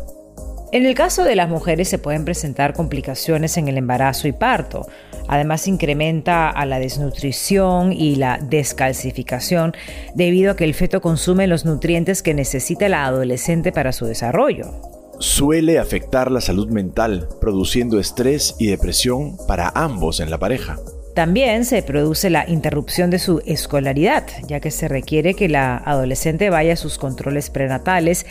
En 0.71 0.85
el 0.85 0.93
caso 0.93 1.23
de 1.23 1.35
las 1.35 1.49
mujeres 1.49 1.89
se 1.89 1.97
pueden 1.97 2.25
presentar 2.25 2.73
complicaciones 2.73 3.57
en 3.57 3.67
el 3.67 3.77
embarazo 3.77 4.27
y 4.27 4.33
parto. 4.33 4.87
Además 5.27 5.67
incrementa 5.67 6.49
a 6.49 6.65
la 6.65 6.79
desnutrición 6.79 7.91
y 7.91 8.17
la 8.17 8.37
descalcificación 8.37 9.73
debido 10.13 10.51
a 10.51 10.55
que 10.55 10.63
el 10.63 10.75
feto 10.75 11.01
consume 11.01 11.47
los 11.47 11.65
nutrientes 11.65 12.21
que 12.21 12.33
necesita 12.33 12.87
la 12.87 13.05
adolescente 13.05 13.71
para 13.71 13.93
su 13.93 14.05
desarrollo. 14.05 14.79
Suele 15.19 15.79
afectar 15.79 16.29
la 16.29 16.41
salud 16.41 16.69
mental, 16.69 17.29
produciendo 17.41 17.99
estrés 17.99 18.55
y 18.59 18.67
depresión 18.67 19.37
para 19.47 19.69
ambos 19.73 20.19
en 20.19 20.29
la 20.29 20.37
pareja. 20.37 20.77
También 21.15 21.63
se 21.63 21.81
produce 21.81 22.29
la 22.29 22.47
interrupción 22.49 23.09
de 23.09 23.19
su 23.19 23.41
escolaridad, 23.45 24.25
ya 24.49 24.59
que 24.59 24.69
se 24.69 24.89
requiere 24.89 25.33
que 25.33 25.47
la 25.47 25.77
adolescente 25.77 26.49
vaya 26.49 26.73
a 26.73 26.75
sus 26.75 26.97
controles 26.97 27.49
prenatales 27.49 28.25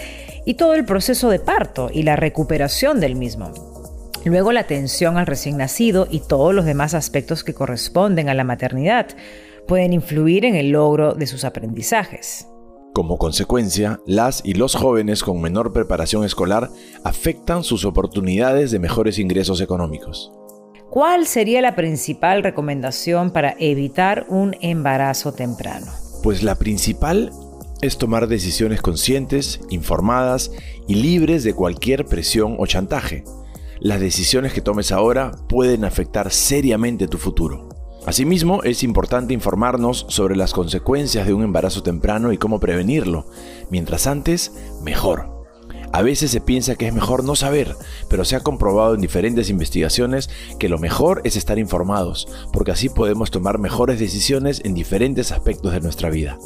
y 0.44 0.54
todo 0.54 0.74
el 0.74 0.84
proceso 0.84 1.30
de 1.30 1.38
parto 1.38 1.88
y 1.90 2.02
la 2.02 2.16
recuperación 2.16 3.00
del 3.00 3.16
mismo. 3.16 3.52
Luego 4.26 4.52
la 4.52 4.60
atención 4.60 5.16
al 5.16 5.26
recién 5.26 5.56
nacido 5.56 6.06
y 6.10 6.20
todos 6.20 6.54
los 6.54 6.66
demás 6.66 6.92
aspectos 6.92 7.42
que 7.42 7.54
corresponden 7.54 8.28
a 8.28 8.34
la 8.34 8.44
maternidad 8.44 9.06
pueden 9.66 9.94
influir 9.94 10.44
en 10.44 10.54
el 10.54 10.68
logro 10.68 11.14
de 11.14 11.26
sus 11.26 11.44
aprendizajes. 11.44 12.48
Como 12.92 13.16
consecuencia, 13.16 13.98
las 14.06 14.42
y 14.44 14.52
los 14.52 14.74
jóvenes 14.74 15.22
con 15.22 15.40
menor 15.40 15.72
preparación 15.72 16.22
escolar 16.22 16.68
afectan 17.02 17.64
sus 17.64 17.86
oportunidades 17.86 18.70
de 18.70 18.78
mejores 18.78 19.18
ingresos 19.18 19.62
económicos. 19.62 20.30
¿Cuál 20.94 21.26
sería 21.26 21.60
la 21.60 21.74
principal 21.74 22.44
recomendación 22.44 23.32
para 23.32 23.56
evitar 23.58 24.26
un 24.28 24.54
embarazo 24.60 25.32
temprano? 25.32 25.86
Pues 26.22 26.44
la 26.44 26.54
principal 26.54 27.32
es 27.82 27.98
tomar 27.98 28.28
decisiones 28.28 28.80
conscientes, 28.80 29.58
informadas 29.70 30.52
y 30.86 30.94
libres 30.94 31.42
de 31.42 31.52
cualquier 31.52 32.06
presión 32.06 32.54
o 32.60 32.66
chantaje. 32.66 33.24
Las 33.80 33.98
decisiones 33.98 34.52
que 34.52 34.60
tomes 34.60 34.92
ahora 34.92 35.32
pueden 35.48 35.84
afectar 35.84 36.30
seriamente 36.30 37.08
tu 37.08 37.18
futuro. 37.18 37.68
Asimismo, 38.06 38.62
es 38.62 38.84
importante 38.84 39.34
informarnos 39.34 40.06
sobre 40.08 40.36
las 40.36 40.52
consecuencias 40.52 41.26
de 41.26 41.34
un 41.34 41.42
embarazo 41.42 41.82
temprano 41.82 42.32
y 42.32 42.38
cómo 42.38 42.60
prevenirlo. 42.60 43.26
Mientras 43.68 44.06
antes, 44.06 44.52
mejor. 44.84 45.33
A 45.94 46.02
veces 46.02 46.32
se 46.32 46.40
piensa 46.40 46.74
que 46.74 46.88
es 46.88 46.92
mejor 46.92 47.22
no 47.22 47.36
saber, 47.36 47.76
pero 48.08 48.24
se 48.24 48.34
ha 48.34 48.40
comprobado 48.40 48.96
en 48.96 49.00
diferentes 49.00 49.48
investigaciones 49.48 50.28
que 50.58 50.68
lo 50.68 50.80
mejor 50.80 51.20
es 51.22 51.36
estar 51.36 51.56
informados, 51.56 52.26
porque 52.52 52.72
así 52.72 52.88
podemos 52.88 53.30
tomar 53.30 53.60
mejores 53.60 54.00
decisiones 54.00 54.60
en 54.64 54.74
diferentes 54.74 55.30
aspectos 55.30 55.72
de 55.72 55.80
nuestra 55.80 56.10
vida. 56.10 56.36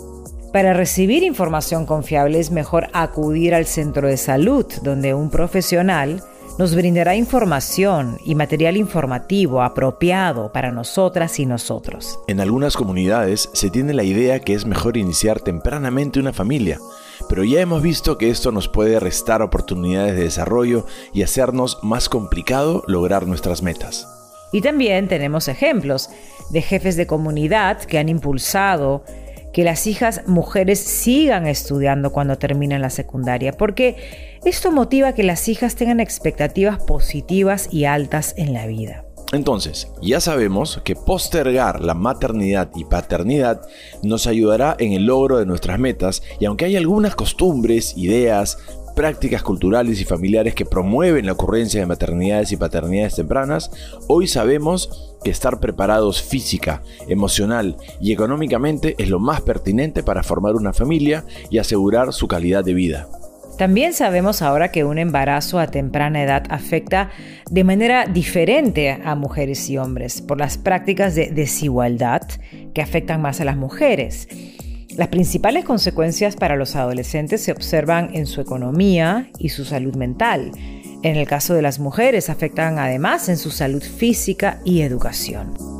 Para 0.53 0.75
recibir 0.75 1.23
información 1.23 1.87
confiable 1.87 2.41
es 2.41 2.51
mejor 2.51 2.89
acudir 2.93 3.55
al 3.55 3.65
centro 3.65 4.07
de 4.07 4.19
salud, 4.19 4.67
donde 4.83 5.15
un 5.15 5.31
profesional 5.31 6.23
nos 6.59 6.75
brindará 6.75 7.17
información 7.17 8.19
y 8.27 8.35
material 8.35 8.77
informativo 8.77 9.63
apropiado 9.63 10.53
para 10.53 10.73
nosotras 10.73 11.39
y 11.39 11.47
nosotros. 11.47 12.19
En 12.27 12.41
algunas 12.41 12.77
comunidades 12.77 13.49
se 13.55 13.71
tiene 13.71 13.95
la 13.95 14.05
idea 14.05 14.41
que 14.41 14.53
es 14.53 14.67
mejor 14.67 14.99
iniciar 14.99 15.41
tempranamente 15.41 16.21
una 16.21 16.35
familia, 16.35 16.79
pero 17.29 17.45
ya 17.45 17.61
hemos 17.61 17.83
visto 17.83 18.19
que 18.19 18.31
esto 18.31 18.53
nos 18.53 18.69
puede 18.69 18.99
restar 19.01 19.43
oportunidades 19.43 20.17
de 20.17 20.25
desarrollo 20.25 20.87
y 21.13 21.23
hacernos 21.23 21.79
más 21.83 22.09
complicado 22.09 22.83
lograr 22.87 23.27
nuestras 23.27 23.63
metas. 23.63 24.07
Y 24.53 24.63
también 24.63 25.09
tenemos 25.09 25.49
ejemplos 25.49 26.11
de 26.51 26.63
jefes 26.63 26.97
de 26.97 27.07
comunidad 27.07 27.81
que 27.83 27.99
han 27.99 28.09
impulsado 28.09 29.05
que 29.53 29.65
las 29.65 29.87
hijas 29.87 30.23
mujeres 30.27 30.79
sigan 30.79 31.47
estudiando 31.47 32.13
cuando 32.13 32.39
terminen 32.39 32.83
la 32.83 32.91
secundaria, 32.91 33.53
porque 33.53 33.97
esto 34.45 34.71
motiva 34.71 35.15
que 35.15 35.23
las 35.23 35.49
hijas 35.49 35.75
tengan 35.75 36.01
expectativas 36.01 36.83
positivas 36.83 37.69
y 37.73 37.85
altas 37.85 38.35
en 38.37 38.53
la 38.53 38.67
vida. 38.67 39.08
Entonces, 39.33 39.93
ya 40.01 40.21
sabemos 40.21 40.81
que 40.85 40.97
postergar 40.97 41.85
la 41.85 41.95
maternidad 41.95 42.71
y 42.75 42.85
paternidad 42.85 43.61
nos 44.03 44.27
ayudará 44.27 44.75
en 44.79 44.93
el 44.93 45.05
logro 45.05 45.39
de 45.39 45.45
nuestras 45.45 45.79
metas 45.79 46.23
y 46.41 46.47
aunque 46.47 46.65
hay 46.65 46.77
algunas 46.77 47.15
costumbres, 47.15 47.95
ideas, 47.99 48.57
prácticas 48.97 49.43
culturales 49.43 50.01
y 50.01 50.05
familiares 50.05 50.55
que 50.55 50.65
promueven 50.65 51.27
la 51.27 51.33
ocurrencia 51.33 51.79
de 51.79 51.87
maternidades 51.87 52.53
y 52.53 52.57
paternidades 52.57 53.17
tempranas, 53.17 53.71
hoy 54.09 54.27
sabemos 54.27 55.15
que 55.23 55.31
estar 55.31 55.61
preparados 55.61 56.23
física, 56.23 56.83
emocional 57.07 57.77
y 58.01 58.13
económicamente 58.13 58.95
es 58.99 59.11
lo 59.11 59.21
más 59.21 59.43
pertinente 59.43 60.03
para 60.03 60.23
formar 60.23 60.57
una 60.57 60.73
familia 60.73 61.25
y 61.51 61.59
asegurar 61.59 62.15
su 62.15 62.29
calidad 62.29 62.65
de 62.65 62.75
vida. 62.75 63.09
También 63.59 63.93
sabemos 63.93 64.41
ahora 64.41 64.71
que 64.71 64.85
un 64.85 64.99
embarazo 64.99 65.59
a 65.59 65.67
temprana 65.67 66.23
edad 66.23 66.45
afecta 66.49 67.11
de 67.51 67.65
manera 67.65 68.07
diferente 68.07 68.97
a 69.05 69.17
mujeres 69.17 69.69
y 69.69 69.77
hombres 69.77 70.23
por 70.23 70.39
las 70.39 70.57
prácticas 70.59 71.17
de 71.17 71.33
desigualdad 71.33 72.23
que 72.73 72.83
afectan 72.83 73.21
más 73.21 73.41
a 73.41 73.45
las 73.45 73.57
mujeres. 73.57 74.29
Las 74.97 75.09
principales 75.09 75.65
consecuencias 75.65 76.37
para 76.37 76.55
los 76.55 76.77
adolescentes 76.77 77.43
se 77.43 77.51
observan 77.51 78.15
en 78.15 78.27
su 78.27 78.41
economía 78.41 79.29
y 79.41 79.49
su 79.49 79.65
salud 79.65 79.97
mental. 79.97 80.53
En 81.03 81.17
el 81.17 81.27
caso 81.27 81.55
de 81.55 81.63
las 81.63 81.81
mujeres 81.81 82.31
afectan 82.31 82.79
además 82.79 83.29
en 83.29 83.37
su 83.37 83.51
salud 83.51 83.83
física 83.83 84.61
y 84.65 84.83
educación. 84.83 85.78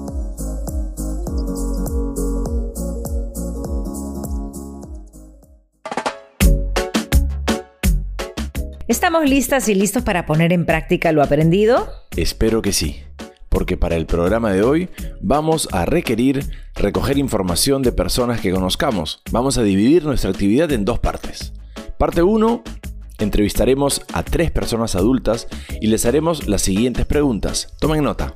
¿Estamos 8.89 9.29
listas 9.29 9.69
y 9.69 9.75
listos 9.75 10.03
para 10.03 10.25
poner 10.25 10.53
en 10.53 10.65
práctica 10.65 11.13
lo 11.13 11.23
aprendido? 11.23 11.89
Espero 12.17 12.63
que 12.63 12.73
sí 12.73 13.03
porque 13.51 13.77
para 13.77 13.97
el 13.97 14.07
programa 14.07 14.53
de 14.53 14.63
hoy 14.63 14.89
vamos 15.21 15.69
a 15.73 15.85
requerir 15.85 16.49
recoger 16.75 17.19
información 17.19 17.83
de 17.83 17.93
personas 17.93 18.41
que 18.41 18.53
conozcamos. 18.53 19.23
Vamos 19.31 19.59
a 19.59 19.63
dividir 19.63 20.05
nuestra 20.05 20.31
actividad 20.31 20.71
en 20.73 20.85
dos 20.85 20.99
partes. 20.99 21.53
Parte 21.99 22.23
1, 22.23 22.63
entrevistaremos 23.19 24.03
a 24.13 24.23
tres 24.23 24.51
personas 24.51 24.95
adultas 24.95 25.49
y 25.81 25.89
les 25.89 26.07
haremos 26.07 26.47
las 26.47 26.63
siguientes 26.63 27.05
preguntas. 27.05 27.75
Tomen 27.81 28.05
nota. 28.05 28.33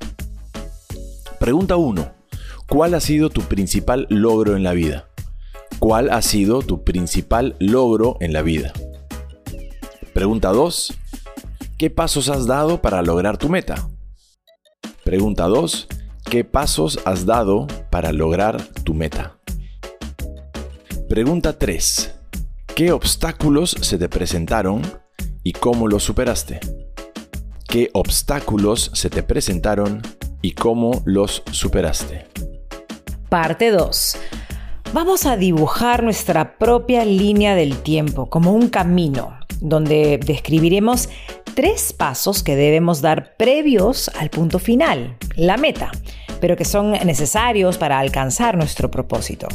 Pregunta 1.38 1.76
1. 1.76 2.12
¿Cuál 2.68 2.94
ha 2.94 3.00
sido 3.00 3.30
tu 3.30 3.42
principal 3.42 4.06
logro 4.10 4.56
en 4.56 4.64
la 4.64 4.72
vida? 4.72 5.08
¿Cuál 5.78 6.10
ha 6.10 6.20
sido 6.20 6.62
tu 6.62 6.84
principal 6.84 7.54
logro 7.58 8.16
en 8.20 8.32
la 8.32 8.42
vida? 8.42 8.72
Pregunta 10.22 10.50
2. 10.50 10.94
¿Qué 11.76 11.90
pasos 11.90 12.28
has 12.28 12.46
dado 12.46 12.80
para 12.80 13.02
lograr 13.02 13.38
tu 13.38 13.48
meta? 13.48 13.88
Pregunta 15.02 15.48
2. 15.48 15.88
¿Qué 16.30 16.44
pasos 16.44 17.00
has 17.04 17.26
dado 17.26 17.66
para 17.90 18.12
lograr 18.12 18.62
tu 18.84 18.94
meta? 18.94 19.36
Pregunta 21.08 21.58
3. 21.58 22.14
¿Qué 22.72 22.92
obstáculos 22.92 23.72
se 23.80 23.98
te 23.98 24.08
presentaron 24.08 24.82
y 25.42 25.54
cómo 25.54 25.88
los 25.88 26.04
superaste? 26.04 26.60
¿Qué 27.66 27.90
obstáculos 27.92 28.92
se 28.94 29.10
te 29.10 29.24
presentaron 29.24 30.02
y 30.40 30.52
cómo 30.52 31.02
los 31.04 31.42
superaste? 31.50 32.28
Parte 33.28 33.72
2. 33.72 34.16
Vamos 34.92 35.26
a 35.26 35.36
dibujar 35.36 36.04
nuestra 36.04 36.58
propia 36.58 37.04
línea 37.04 37.56
del 37.56 37.78
tiempo 37.78 38.30
como 38.30 38.52
un 38.52 38.68
camino 38.68 39.41
donde 39.62 40.18
describiremos 40.18 41.08
tres 41.54 41.92
pasos 41.92 42.42
que 42.42 42.56
debemos 42.56 43.00
dar 43.00 43.36
previos 43.36 44.10
al 44.18 44.30
punto 44.30 44.58
final, 44.58 45.16
la 45.36 45.56
meta, 45.56 45.90
pero 46.40 46.56
que 46.56 46.64
son 46.64 46.92
necesarios 46.92 47.78
para 47.78 47.98
alcanzar 47.98 48.56
nuestro 48.56 48.90
propósito. 48.90 49.48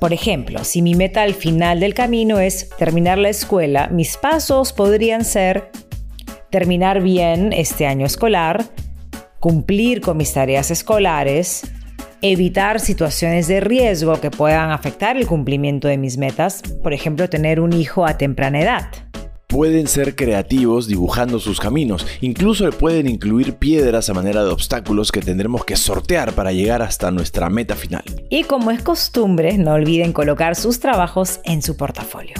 Por 0.00 0.12
ejemplo, 0.12 0.64
si 0.64 0.82
mi 0.82 0.94
meta 0.94 1.22
al 1.22 1.34
final 1.34 1.78
del 1.78 1.94
camino 1.94 2.40
es 2.40 2.70
terminar 2.70 3.18
la 3.18 3.28
escuela, 3.28 3.88
mis 3.88 4.16
pasos 4.16 4.72
podrían 4.72 5.24
ser 5.24 5.70
terminar 6.50 7.00
bien 7.00 7.52
este 7.52 7.86
año 7.86 8.04
escolar, 8.04 8.64
cumplir 9.38 10.00
con 10.00 10.16
mis 10.16 10.32
tareas 10.32 10.70
escolares, 10.72 11.62
evitar 12.20 12.80
situaciones 12.80 13.46
de 13.46 13.60
riesgo 13.60 14.20
que 14.20 14.30
puedan 14.30 14.70
afectar 14.70 15.16
el 15.16 15.26
cumplimiento 15.26 15.86
de 15.86 15.98
mis 15.98 16.18
metas, 16.18 16.62
por 16.82 16.92
ejemplo, 16.92 17.28
tener 17.28 17.60
un 17.60 17.72
hijo 17.72 18.04
a 18.04 18.18
temprana 18.18 18.60
edad 18.60 18.90
pueden 19.52 19.86
ser 19.86 20.16
creativos 20.16 20.86
dibujando 20.86 21.38
sus 21.38 21.60
caminos. 21.60 22.06
Incluso 22.22 22.68
pueden 22.70 23.06
incluir 23.06 23.56
piedras 23.56 24.08
a 24.08 24.14
manera 24.14 24.42
de 24.42 24.50
obstáculos 24.50 25.12
que 25.12 25.20
tendremos 25.20 25.66
que 25.66 25.76
sortear 25.76 26.32
para 26.32 26.52
llegar 26.52 26.80
hasta 26.80 27.10
nuestra 27.10 27.50
meta 27.50 27.76
final. 27.76 28.02
Y 28.30 28.44
como 28.44 28.70
es 28.70 28.82
costumbre, 28.82 29.58
no 29.58 29.74
olviden 29.74 30.14
colocar 30.14 30.56
sus 30.56 30.80
trabajos 30.80 31.40
en 31.44 31.60
su 31.60 31.76
portafolio. 31.76 32.34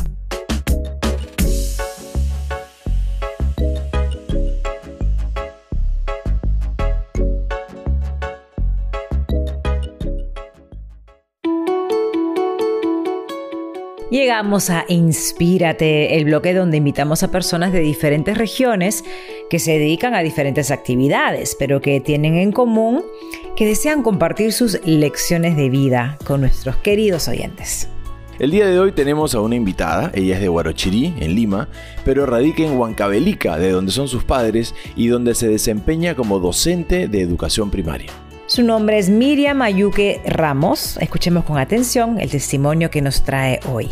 Llegamos 14.13 14.69
a 14.69 14.85
Inspírate, 14.89 16.19
el 16.19 16.27
bloque 16.27 16.53
donde 16.53 16.77
invitamos 16.77 17.23
a 17.23 17.31
personas 17.31 17.73
de 17.73 17.81
diferentes 17.81 18.37
regiones 18.37 19.05
que 19.49 19.59
se 19.59 19.79
dedican 19.79 20.15
a 20.15 20.21
diferentes 20.21 20.71
actividades, 20.71 21.57
pero 21.59 21.81
que 21.81 21.99
tienen 21.99 22.35
en 22.35 22.53
común 22.53 23.03
que 23.57 23.65
desean 23.65 24.03
compartir 24.03 24.53
sus 24.53 24.79
lecciones 24.85 25.57
de 25.57 25.71
vida 25.71 26.19
con 26.27 26.43
nuestros 26.43 26.77
queridos 26.77 27.27
oyentes. 27.27 27.89
El 28.39 28.51
día 28.51 28.67
de 28.67 28.79
hoy 28.79 28.93
tenemos 28.93 29.35
a 29.35 29.41
una 29.41 29.57
invitada, 29.57 30.13
ella 30.13 30.35
es 30.35 30.43
de 30.43 30.51
Huarochirí, 30.51 31.15
en 31.19 31.35
Lima, 31.35 31.71
pero 32.05 32.27
radica 32.27 32.63
en 32.63 32.77
Huancavelica, 32.77 33.57
de 33.57 33.71
donde 33.71 33.93
son 33.93 34.09
sus 34.09 34.25
padres 34.25 34.75
y 34.95 35.07
donde 35.07 35.35
se 35.35 35.49
desempeña 35.49 36.15
como 36.15 36.39
docente 36.39 37.09
de 37.09 37.23
educación 37.23 37.71
primaria. 37.71 38.13
Su 38.53 38.63
nombre 38.63 38.99
es 38.99 39.09
Miriam 39.09 39.63
Ayuque 39.63 40.21
Ramos. 40.27 40.99
Escuchemos 41.01 41.47
con 41.47 41.57
atención 41.57 42.21
el 42.21 42.31
testimonio 42.31 42.91
que 42.91 43.01
nos 43.01 43.25
trae 43.25 43.59
hoy. 43.73 43.89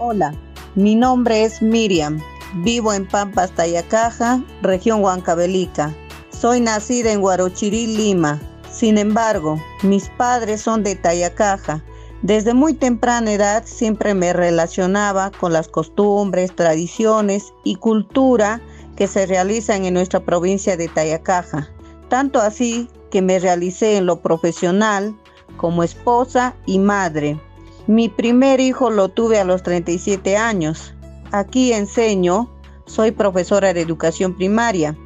Hola, 0.00 0.34
mi 0.74 0.96
nombre 0.96 1.44
es 1.44 1.62
Miriam. 1.62 2.20
Vivo 2.64 2.92
en 2.92 3.06
Pampas, 3.06 3.52
Tayacaja, 3.52 4.42
región 4.62 5.00
Huancavelica. 5.00 5.94
Soy 6.30 6.58
nacida 6.58 7.12
en 7.12 7.20
Guarochirí, 7.20 7.86
Lima. 7.86 8.40
Sin 8.68 8.98
embargo, 8.98 9.62
mis 9.84 10.08
padres 10.08 10.60
son 10.60 10.82
de 10.82 10.96
Tayacaja. 10.96 11.84
Desde 12.22 12.54
muy 12.54 12.74
temprana 12.74 13.32
edad 13.32 13.62
siempre 13.64 14.12
me 14.12 14.32
relacionaba 14.32 15.30
con 15.30 15.52
las 15.52 15.68
costumbres, 15.68 16.52
tradiciones 16.56 17.52
y 17.62 17.76
cultura 17.76 18.60
que 18.96 19.06
se 19.06 19.24
realizan 19.24 19.84
en 19.84 19.94
nuestra 19.94 20.18
provincia 20.18 20.76
de 20.76 20.88
Tayacaja. 20.88 21.70
Tanto 22.08 22.40
así 22.40 22.88
que 23.12 23.22
me 23.22 23.38
realicé 23.38 23.98
en 23.98 24.06
lo 24.06 24.20
profesional 24.22 25.14
como 25.58 25.84
esposa 25.84 26.56
y 26.64 26.78
madre. 26.78 27.38
Mi 27.86 28.08
primer 28.08 28.58
hijo 28.58 28.90
lo 28.90 29.10
tuve 29.10 29.38
a 29.38 29.44
los 29.44 29.62
37 29.62 30.36
años. 30.36 30.94
Aquí 31.30 31.74
enseño, 31.74 32.50
soy 32.86 33.10
profesora 33.10 33.74
de 33.74 33.82
educación 33.82 34.34
primaria. 34.34 34.96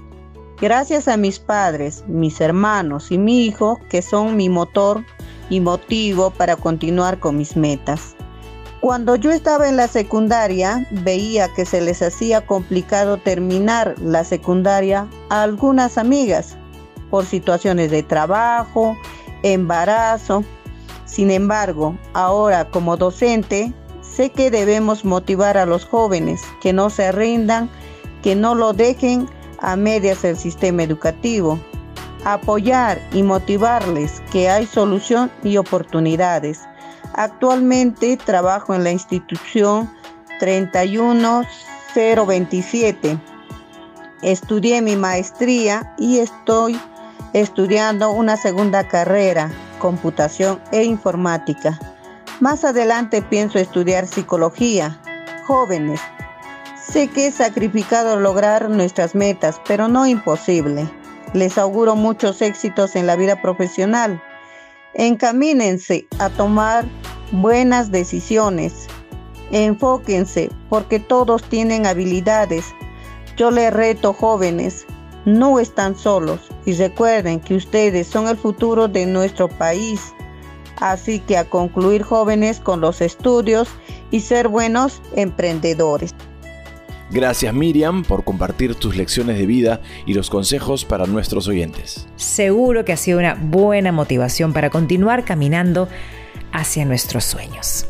Gracias 0.61 1.09
a 1.09 1.17
mis 1.17 1.41
padres, 1.41 2.05
mis 2.07 2.41
hermanos 2.41 3.11
y 3.11 3.19
mi 3.19 3.45
hijo, 3.45 3.79
que 3.91 4.03
son 4.03 4.37
mi 4.37 4.49
motor 4.49 5.05
y 5.51 5.61
motivo 5.61 6.31
para 6.31 6.57
continuar 6.57 7.19
con 7.19 7.37
mis 7.37 7.57
metas. 7.57 8.15
Cuando 8.81 9.17
yo 9.17 9.33
estaba 9.33 9.69
en 9.69 9.77
la 9.77 9.89
secundaria, 9.89 10.87
veía 11.03 11.53
que 11.55 11.65
se 11.67 11.81
les 11.81 12.03
hacía 12.03 12.47
complicado 12.47 13.17
terminar 13.17 13.97
la 14.01 14.23
secundaria 14.23 15.09
a 15.29 15.43
algunas 15.43 15.99
amigas 15.99 16.57
por 17.17 17.25
situaciones 17.25 17.91
de 17.91 18.03
trabajo, 18.03 18.95
embarazo. 19.43 20.45
Sin 21.07 21.31
embargo, 21.31 21.97
ahora 22.13 22.69
como 22.69 22.99
docente, 22.99 23.73
sé 24.03 24.29
que 24.29 24.51
debemos 24.51 25.03
motivar 25.03 25.57
a 25.57 25.65
los 25.65 25.87
jóvenes 25.87 26.43
que 26.61 26.75
no 26.75 26.91
se 26.91 27.11
rindan, 27.13 27.71
que 28.23 28.37
no 28.37 28.55
lo 28.55 28.75
dejen 28.75 29.31
a 29.61 29.77
medias 29.77 30.25
el 30.25 30.37
sistema 30.37 30.83
educativo, 30.83 31.59
apoyar 32.27 33.01
y 33.15 33.23
motivarles 33.23 34.21
que 34.31 34.51
hay 34.51 34.67
solución 34.67 35.31
y 35.43 35.57
oportunidades. 35.57 36.61
Actualmente 37.15 38.19
trabajo 38.19 38.75
en 38.75 38.85
la 38.85 38.91
institución 38.91 39.91
31027. 40.39 43.19
Estudié 44.21 44.83
mi 44.83 44.97
maestría 44.97 45.95
y 45.97 46.19
estoy 46.19 46.79
estudiando 47.41 48.13
una 48.13 48.39
segunda 48.39 48.89
carrera, 48.89 49.51
computación 49.79 50.59
e 50.73 50.85
informática. 50.85 51.79
Más 52.41 52.65
adelante 52.65 53.21
pienso 53.21 53.59
estudiar 53.59 54.07
psicología. 54.07 54.99
Jóvenes, 55.47 56.01
sé 56.83 57.09
que 57.09 57.27
es 57.27 57.35
sacrificado 57.35 58.19
lograr 58.19 58.71
nuestras 58.71 59.15
metas, 59.15 59.61
pero 59.69 59.87
no 59.87 60.07
imposible. 60.07 60.89
Les 61.35 61.59
auguro 61.59 61.95
muchos 61.95 62.41
éxitos 62.41 62.97
en 62.97 63.07
la 63.07 63.17
vida 63.17 63.43
profesional. 63.43 64.23
Encamínense 64.95 66.07
a 66.19 66.31
tomar 66.31 66.87
buenas 67.33 67.91
decisiones. 67.91 68.87
Enfóquense 69.51 70.49
porque 70.71 71.01
todos 71.01 71.43
tienen 71.43 71.85
habilidades. 71.85 72.65
Yo 73.37 73.51
les 73.51 73.71
reto 73.75 74.15
jóvenes, 74.15 74.87
no 75.27 75.61
están 75.61 75.99
solos 75.99 76.41
y 76.65 76.73
recuerden 76.73 77.41
que 77.41 77.55
ustedes 77.55 78.07
son 78.07 78.29
el 78.29 78.39
futuro 78.39 78.89
de 78.89 79.05
nuestro 79.05 79.49
país. 79.49 80.15
Así 80.81 81.21
que 81.21 81.37
a 81.37 81.45
concluir 81.45 82.03
jóvenes 82.03 82.61
con 82.61 82.81
los 82.81 83.01
estudios 83.01 83.69
y 84.11 84.21
ser 84.21 84.49
buenos 84.49 85.03
emprendedores. 85.15 86.15
Gracias 87.11 87.55
Miriam 87.55 88.03
por 88.03 88.25
compartir 88.25 88.75
tus 88.75 88.97
lecciones 88.97 89.39
de 89.39 89.47
vida 89.47 89.81
y 90.07 90.15
los 90.15 90.29
consejos 90.29 90.85
para 90.85 91.07
nuestros 91.07 91.47
oyentes. 91.49 92.07
Seguro 92.17 92.85
que 92.85 92.93
ha 92.93 92.97
sido 92.97 93.19
una 93.19 93.35
buena 93.35 93.93
motivación 93.93 94.53
para 94.53 94.71
continuar 94.71 95.25
caminando 95.25 95.89
hacia 96.53 96.85
nuestros 96.85 97.25
sueños. 97.25 97.87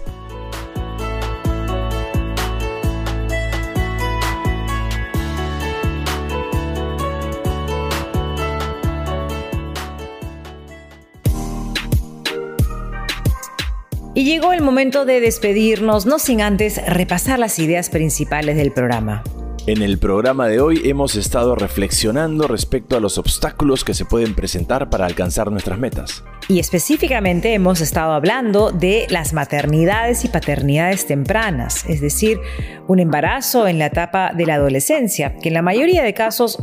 Y 14.16 14.24
llegó 14.24 14.55
el 14.55 14.62
momento 14.62 15.05
de 15.05 15.20
despedirnos, 15.20 16.07
no 16.07 16.18
sin 16.18 16.40
antes 16.40 16.81
repasar 16.88 17.38
las 17.38 17.59
ideas 17.59 17.90
principales 17.90 18.57
del 18.57 18.72
programa. 18.72 19.22
En 19.66 19.83
el 19.83 19.98
programa 19.98 20.48
de 20.48 20.59
hoy 20.59 20.81
hemos 20.88 21.16
estado 21.16 21.55
reflexionando 21.55 22.48
respecto 22.48 22.96
a 22.96 23.00
los 23.00 23.18
obstáculos 23.18 23.85
que 23.85 23.92
se 23.92 24.07
pueden 24.07 24.35
presentar 24.35 24.88
para 24.88 25.05
alcanzar 25.05 25.52
nuestras 25.52 25.79
metas. 25.79 26.24
Y 26.48 26.61
específicamente 26.61 27.52
hemos 27.52 27.83
estado 27.83 28.12
hablando 28.12 28.70
de 28.70 29.07
las 29.11 29.35
maternidades 29.35 30.24
y 30.24 30.29
paternidades 30.29 31.07
tempranas, 31.07 31.85
es 31.87 32.00
decir, 32.00 32.38
un 32.87 33.00
embarazo 33.00 33.68
en 33.68 33.79
la 33.79 33.87
etapa 33.87 34.33
de 34.33 34.46
la 34.46 34.55
adolescencia, 34.55 35.37
que 35.42 35.48
en 35.48 35.55
la 35.55 35.62
mayoría 35.62 36.02
de 36.02 36.14
casos 36.14 36.59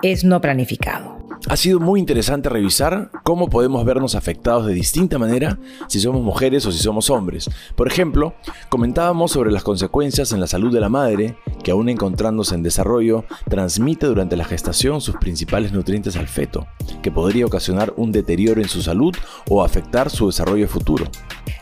es 0.00 0.24
no 0.24 0.40
planificado. 0.40 1.13
Ha 1.48 1.56
sido 1.56 1.78
muy 1.78 2.00
interesante 2.00 2.48
revisar 2.48 3.10
cómo 3.22 3.50
podemos 3.50 3.84
vernos 3.84 4.14
afectados 4.14 4.66
de 4.66 4.72
distinta 4.72 5.18
manera 5.18 5.58
si 5.88 6.00
somos 6.00 6.22
mujeres 6.22 6.64
o 6.64 6.72
si 6.72 6.78
somos 6.78 7.10
hombres. 7.10 7.50
Por 7.76 7.86
ejemplo, 7.86 8.34
comentábamos 8.70 9.32
sobre 9.32 9.52
las 9.52 9.62
consecuencias 9.62 10.32
en 10.32 10.40
la 10.40 10.46
salud 10.46 10.72
de 10.72 10.80
la 10.80 10.88
madre, 10.88 11.36
que 11.62 11.70
aún 11.70 11.90
encontrándose 11.90 12.54
en 12.54 12.62
desarrollo, 12.62 13.24
transmite 13.48 14.06
durante 14.06 14.36
la 14.36 14.44
gestación 14.44 15.02
sus 15.02 15.16
principales 15.16 15.72
nutrientes 15.72 16.16
al 16.16 16.28
feto, 16.28 16.66
que 17.02 17.12
podría 17.12 17.44
ocasionar 17.44 17.92
un 17.96 18.10
deterioro 18.10 18.62
en 18.62 18.68
su 18.68 18.80
salud 18.80 19.14
o 19.50 19.62
afectar 19.62 20.08
su 20.08 20.26
desarrollo 20.26 20.66
futuro. 20.66 21.06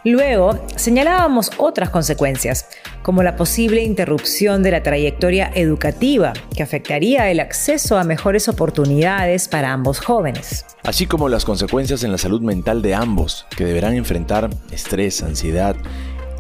Luego, 0.05 0.59
señalábamos 0.75 1.53
otras 1.59 1.91
consecuencias, 1.91 2.67
como 3.03 3.23
la 3.23 3.37
posible 3.37 3.83
interrupción 3.83 4.63
de 4.63 4.73
la 4.73 4.83
trayectoria 4.83 5.51
educativa, 5.55 6.33
que 6.57 6.63
afectaría 6.63 7.31
el 7.31 7.39
acceso 7.39 7.99
a 7.99 8.05
mejores 8.05 8.49
oportunidades 8.49 9.47
ambos 9.73 10.01
jóvenes. 10.01 10.65
Así 10.85 11.07
como 11.07 11.29
las 11.29 11.45
consecuencias 11.45 12.05
en 12.05 12.13
la 12.13 12.19
salud 12.19 12.41
mental 12.41 12.83
de 12.83 12.95
ambos, 12.95 13.47
que 13.57 13.65
deberán 13.65 13.95
enfrentar 13.95 14.51
estrés, 14.71 15.23
ansiedad 15.23 15.77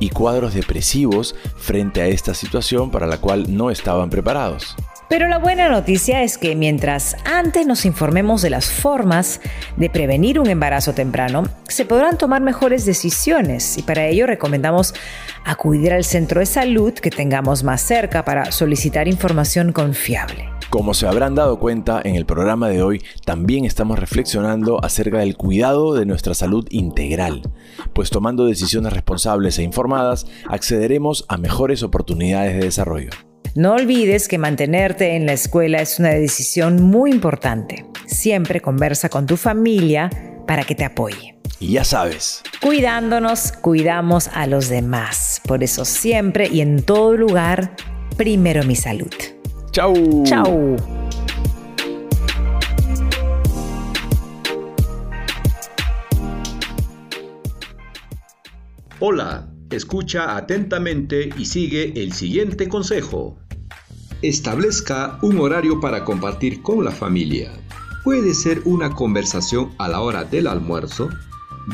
y 0.00 0.10
cuadros 0.10 0.54
depresivos 0.54 1.34
frente 1.56 2.02
a 2.02 2.06
esta 2.06 2.34
situación 2.34 2.90
para 2.90 3.06
la 3.06 3.18
cual 3.18 3.56
no 3.56 3.70
estaban 3.70 4.10
preparados. 4.10 4.76
Pero 5.12 5.28
la 5.28 5.36
buena 5.36 5.68
noticia 5.68 6.22
es 6.22 6.38
que 6.38 6.56
mientras 6.56 7.18
antes 7.26 7.66
nos 7.66 7.84
informemos 7.84 8.40
de 8.40 8.48
las 8.48 8.70
formas 8.70 9.42
de 9.76 9.90
prevenir 9.90 10.40
un 10.40 10.48
embarazo 10.48 10.94
temprano, 10.94 11.42
se 11.68 11.84
podrán 11.84 12.16
tomar 12.16 12.40
mejores 12.40 12.86
decisiones 12.86 13.76
y 13.76 13.82
para 13.82 14.06
ello 14.06 14.26
recomendamos 14.26 14.94
acudir 15.44 15.92
al 15.92 16.04
centro 16.04 16.40
de 16.40 16.46
salud 16.46 16.94
que 16.94 17.10
tengamos 17.10 17.62
más 17.62 17.82
cerca 17.82 18.24
para 18.24 18.52
solicitar 18.52 19.06
información 19.06 19.74
confiable. 19.74 20.48
Como 20.70 20.94
se 20.94 21.06
habrán 21.06 21.34
dado 21.34 21.58
cuenta, 21.58 22.00
en 22.02 22.16
el 22.16 22.24
programa 22.24 22.70
de 22.70 22.82
hoy 22.82 23.04
también 23.26 23.66
estamos 23.66 23.98
reflexionando 23.98 24.82
acerca 24.82 25.18
del 25.18 25.36
cuidado 25.36 25.92
de 25.92 26.06
nuestra 26.06 26.32
salud 26.32 26.66
integral, 26.70 27.42
pues 27.92 28.08
tomando 28.08 28.46
decisiones 28.46 28.94
responsables 28.94 29.58
e 29.58 29.62
informadas 29.62 30.24
accederemos 30.48 31.26
a 31.28 31.36
mejores 31.36 31.82
oportunidades 31.82 32.54
de 32.54 32.60
desarrollo. 32.60 33.10
No 33.54 33.74
olvides 33.74 34.28
que 34.28 34.38
mantenerte 34.38 35.14
en 35.14 35.26
la 35.26 35.34
escuela 35.34 35.82
es 35.82 35.98
una 35.98 36.08
decisión 36.08 36.82
muy 36.82 37.10
importante. 37.10 37.84
Siempre 38.06 38.62
conversa 38.62 39.10
con 39.10 39.26
tu 39.26 39.36
familia 39.36 40.08
para 40.46 40.64
que 40.64 40.74
te 40.74 40.86
apoye. 40.86 41.36
Y 41.60 41.72
ya 41.72 41.84
sabes. 41.84 42.42
Cuidándonos, 42.62 43.52
cuidamos 43.52 44.28
a 44.28 44.46
los 44.46 44.70
demás. 44.70 45.42
Por 45.46 45.62
eso 45.62 45.84
siempre 45.84 46.48
y 46.48 46.62
en 46.62 46.82
todo 46.82 47.12
lugar, 47.12 47.76
primero 48.16 48.64
mi 48.64 48.74
salud. 48.74 49.12
Chau. 49.70 50.24
Chau. 50.24 50.76
Hola, 58.98 59.46
escucha 59.70 60.38
atentamente 60.38 61.28
y 61.36 61.44
sigue 61.44 61.92
el 62.02 62.14
siguiente 62.14 62.66
consejo. 62.66 63.41
Establezca 64.22 65.18
un 65.20 65.40
horario 65.40 65.80
para 65.80 66.04
compartir 66.04 66.62
con 66.62 66.84
la 66.84 66.92
familia. 66.92 67.50
Puede 68.04 68.34
ser 68.34 68.62
una 68.64 68.88
conversación 68.88 69.72
a 69.78 69.88
la 69.88 70.00
hora 70.00 70.22
del 70.22 70.46
almuerzo, 70.46 71.08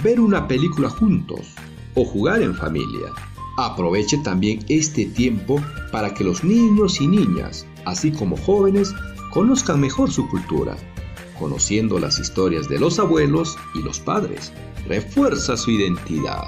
ver 0.02 0.18
una 0.18 0.48
película 0.48 0.88
juntos 0.88 1.54
o 1.94 2.06
jugar 2.06 2.40
en 2.40 2.54
familia. 2.54 3.12
Aproveche 3.58 4.16
también 4.24 4.64
este 4.70 5.04
tiempo 5.04 5.62
para 5.92 6.14
que 6.14 6.24
los 6.24 6.42
niños 6.42 7.02
y 7.02 7.06
niñas, 7.06 7.66
así 7.84 8.10
como 8.10 8.38
jóvenes, 8.38 8.94
conozcan 9.30 9.78
mejor 9.78 10.10
su 10.10 10.26
cultura, 10.30 10.74
conociendo 11.38 11.98
las 11.98 12.18
historias 12.18 12.66
de 12.66 12.78
los 12.80 12.98
abuelos 12.98 13.58
y 13.74 13.82
los 13.82 14.00
padres. 14.00 14.54
Refuerza 14.86 15.54
su 15.54 15.70
identidad. 15.70 16.44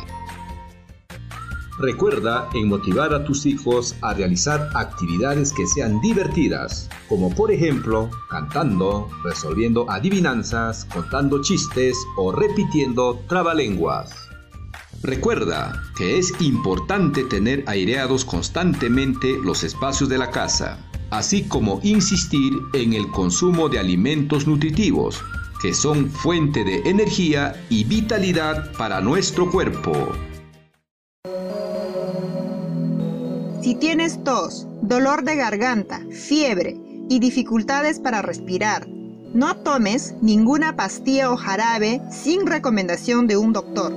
Recuerda 1.81 2.47
en 2.53 2.69
motivar 2.69 3.15
a 3.15 3.25
tus 3.25 3.47
hijos 3.47 3.97
a 4.03 4.13
realizar 4.13 4.69
actividades 4.75 5.51
que 5.51 5.67
sean 5.67 5.99
divertidas, 6.03 6.91
como 7.09 7.35
por 7.35 7.51
ejemplo 7.51 8.11
cantando, 8.29 9.09
resolviendo 9.25 9.91
adivinanzas, 9.91 10.85
contando 10.85 11.41
chistes 11.41 11.97
o 12.19 12.33
repitiendo 12.33 13.19
trabalenguas. 13.29 14.11
Recuerda 15.03 15.83
que 15.97 16.19
es 16.19 16.39
importante 16.43 17.25
tener 17.25 17.65
aireados 17.67 18.27
constantemente 18.27 19.39
los 19.43 19.65
espacios 19.65 20.11
de 20.11 20.19
la 20.19 20.31
casa, 20.31 20.87
así 21.09 21.45
como 21.45 21.81
insistir 21.83 22.53
en 22.75 22.93
el 22.93 23.11
consumo 23.11 23.71
de 23.71 23.79
alimentos 23.79 24.47
nutritivos, 24.47 25.25
que 25.63 25.73
son 25.73 26.11
fuente 26.11 26.63
de 26.63 26.83
energía 26.91 27.55
y 27.71 27.85
vitalidad 27.85 28.71
para 28.77 29.01
nuestro 29.01 29.51
cuerpo. 29.51 30.13
Si 33.61 33.75
tienes 33.75 34.25
tos, 34.25 34.67
dolor 34.81 35.23
de 35.23 35.37
garganta, 35.37 36.01
fiebre 36.11 36.81
y 37.11 37.19
dificultades 37.19 38.01
para 38.01 38.23
respirar, 38.23 38.89
no 39.35 39.55
tomes 39.59 40.15
ninguna 40.23 40.77
pastilla 40.77 41.31
o 41.31 41.37
jarabe 41.37 42.01
sin 42.11 42.47
recomendación 42.47 43.27
de 43.27 43.37
un 43.37 43.53
doctor. 43.53 43.93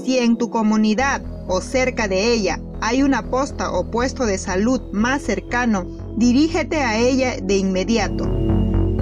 Si 0.00 0.18
en 0.18 0.36
tu 0.36 0.48
comunidad 0.48 1.22
o 1.48 1.60
cerca 1.60 2.06
de 2.06 2.32
ella 2.32 2.60
hay 2.80 3.02
una 3.02 3.28
posta 3.30 3.72
o 3.72 3.90
puesto 3.90 4.26
de 4.26 4.38
salud 4.38 4.80
más 4.92 5.22
cercano, 5.22 5.86
dirígete 6.16 6.82
a 6.82 6.98
ella 6.98 7.34
de 7.42 7.56
inmediato. 7.56 8.26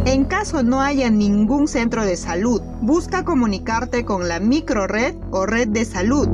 En 0.06 0.24
caso 0.24 0.62
no 0.62 0.80
haya 0.80 1.10
ningún 1.10 1.68
centro 1.68 2.06
de 2.06 2.16
salud, 2.16 2.62
busca 2.80 3.26
comunicarte 3.26 4.06
con 4.06 4.26
la 4.26 4.40
microred 4.40 5.16
o 5.32 5.44
red 5.44 5.68
de 5.68 5.84
salud. 5.84 6.28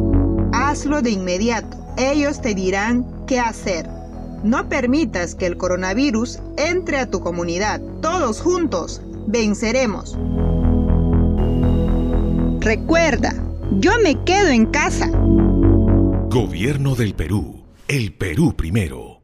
Hazlo 0.52 1.02
de 1.02 1.10
inmediato 1.10 1.87
ellos 1.98 2.40
te 2.40 2.54
dirán 2.54 3.04
qué 3.26 3.40
hacer. 3.40 3.88
No 4.42 4.68
permitas 4.68 5.34
que 5.34 5.46
el 5.46 5.56
coronavirus 5.56 6.40
entre 6.56 6.98
a 6.98 7.10
tu 7.10 7.20
comunidad. 7.20 7.80
Todos 8.00 8.40
juntos 8.40 9.02
venceremos. 9.26 10.16
Recuerda, 12.60 13.34
yo 13.72 13.92
me 14.02 14.22
quedo 14.24 14.48
en 14.48 14.66
casa. 14.66 15.10
Gobierno 16.30 16.94
del 16.94 17.14
Perú. 17.14 17.64
El 17.88 18.14
Perú 18.14 18.54
primero. 18.54 19.18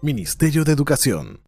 Ministerio 0.00 0.64
de 0.64 0.72
Educación. 0.72 1.47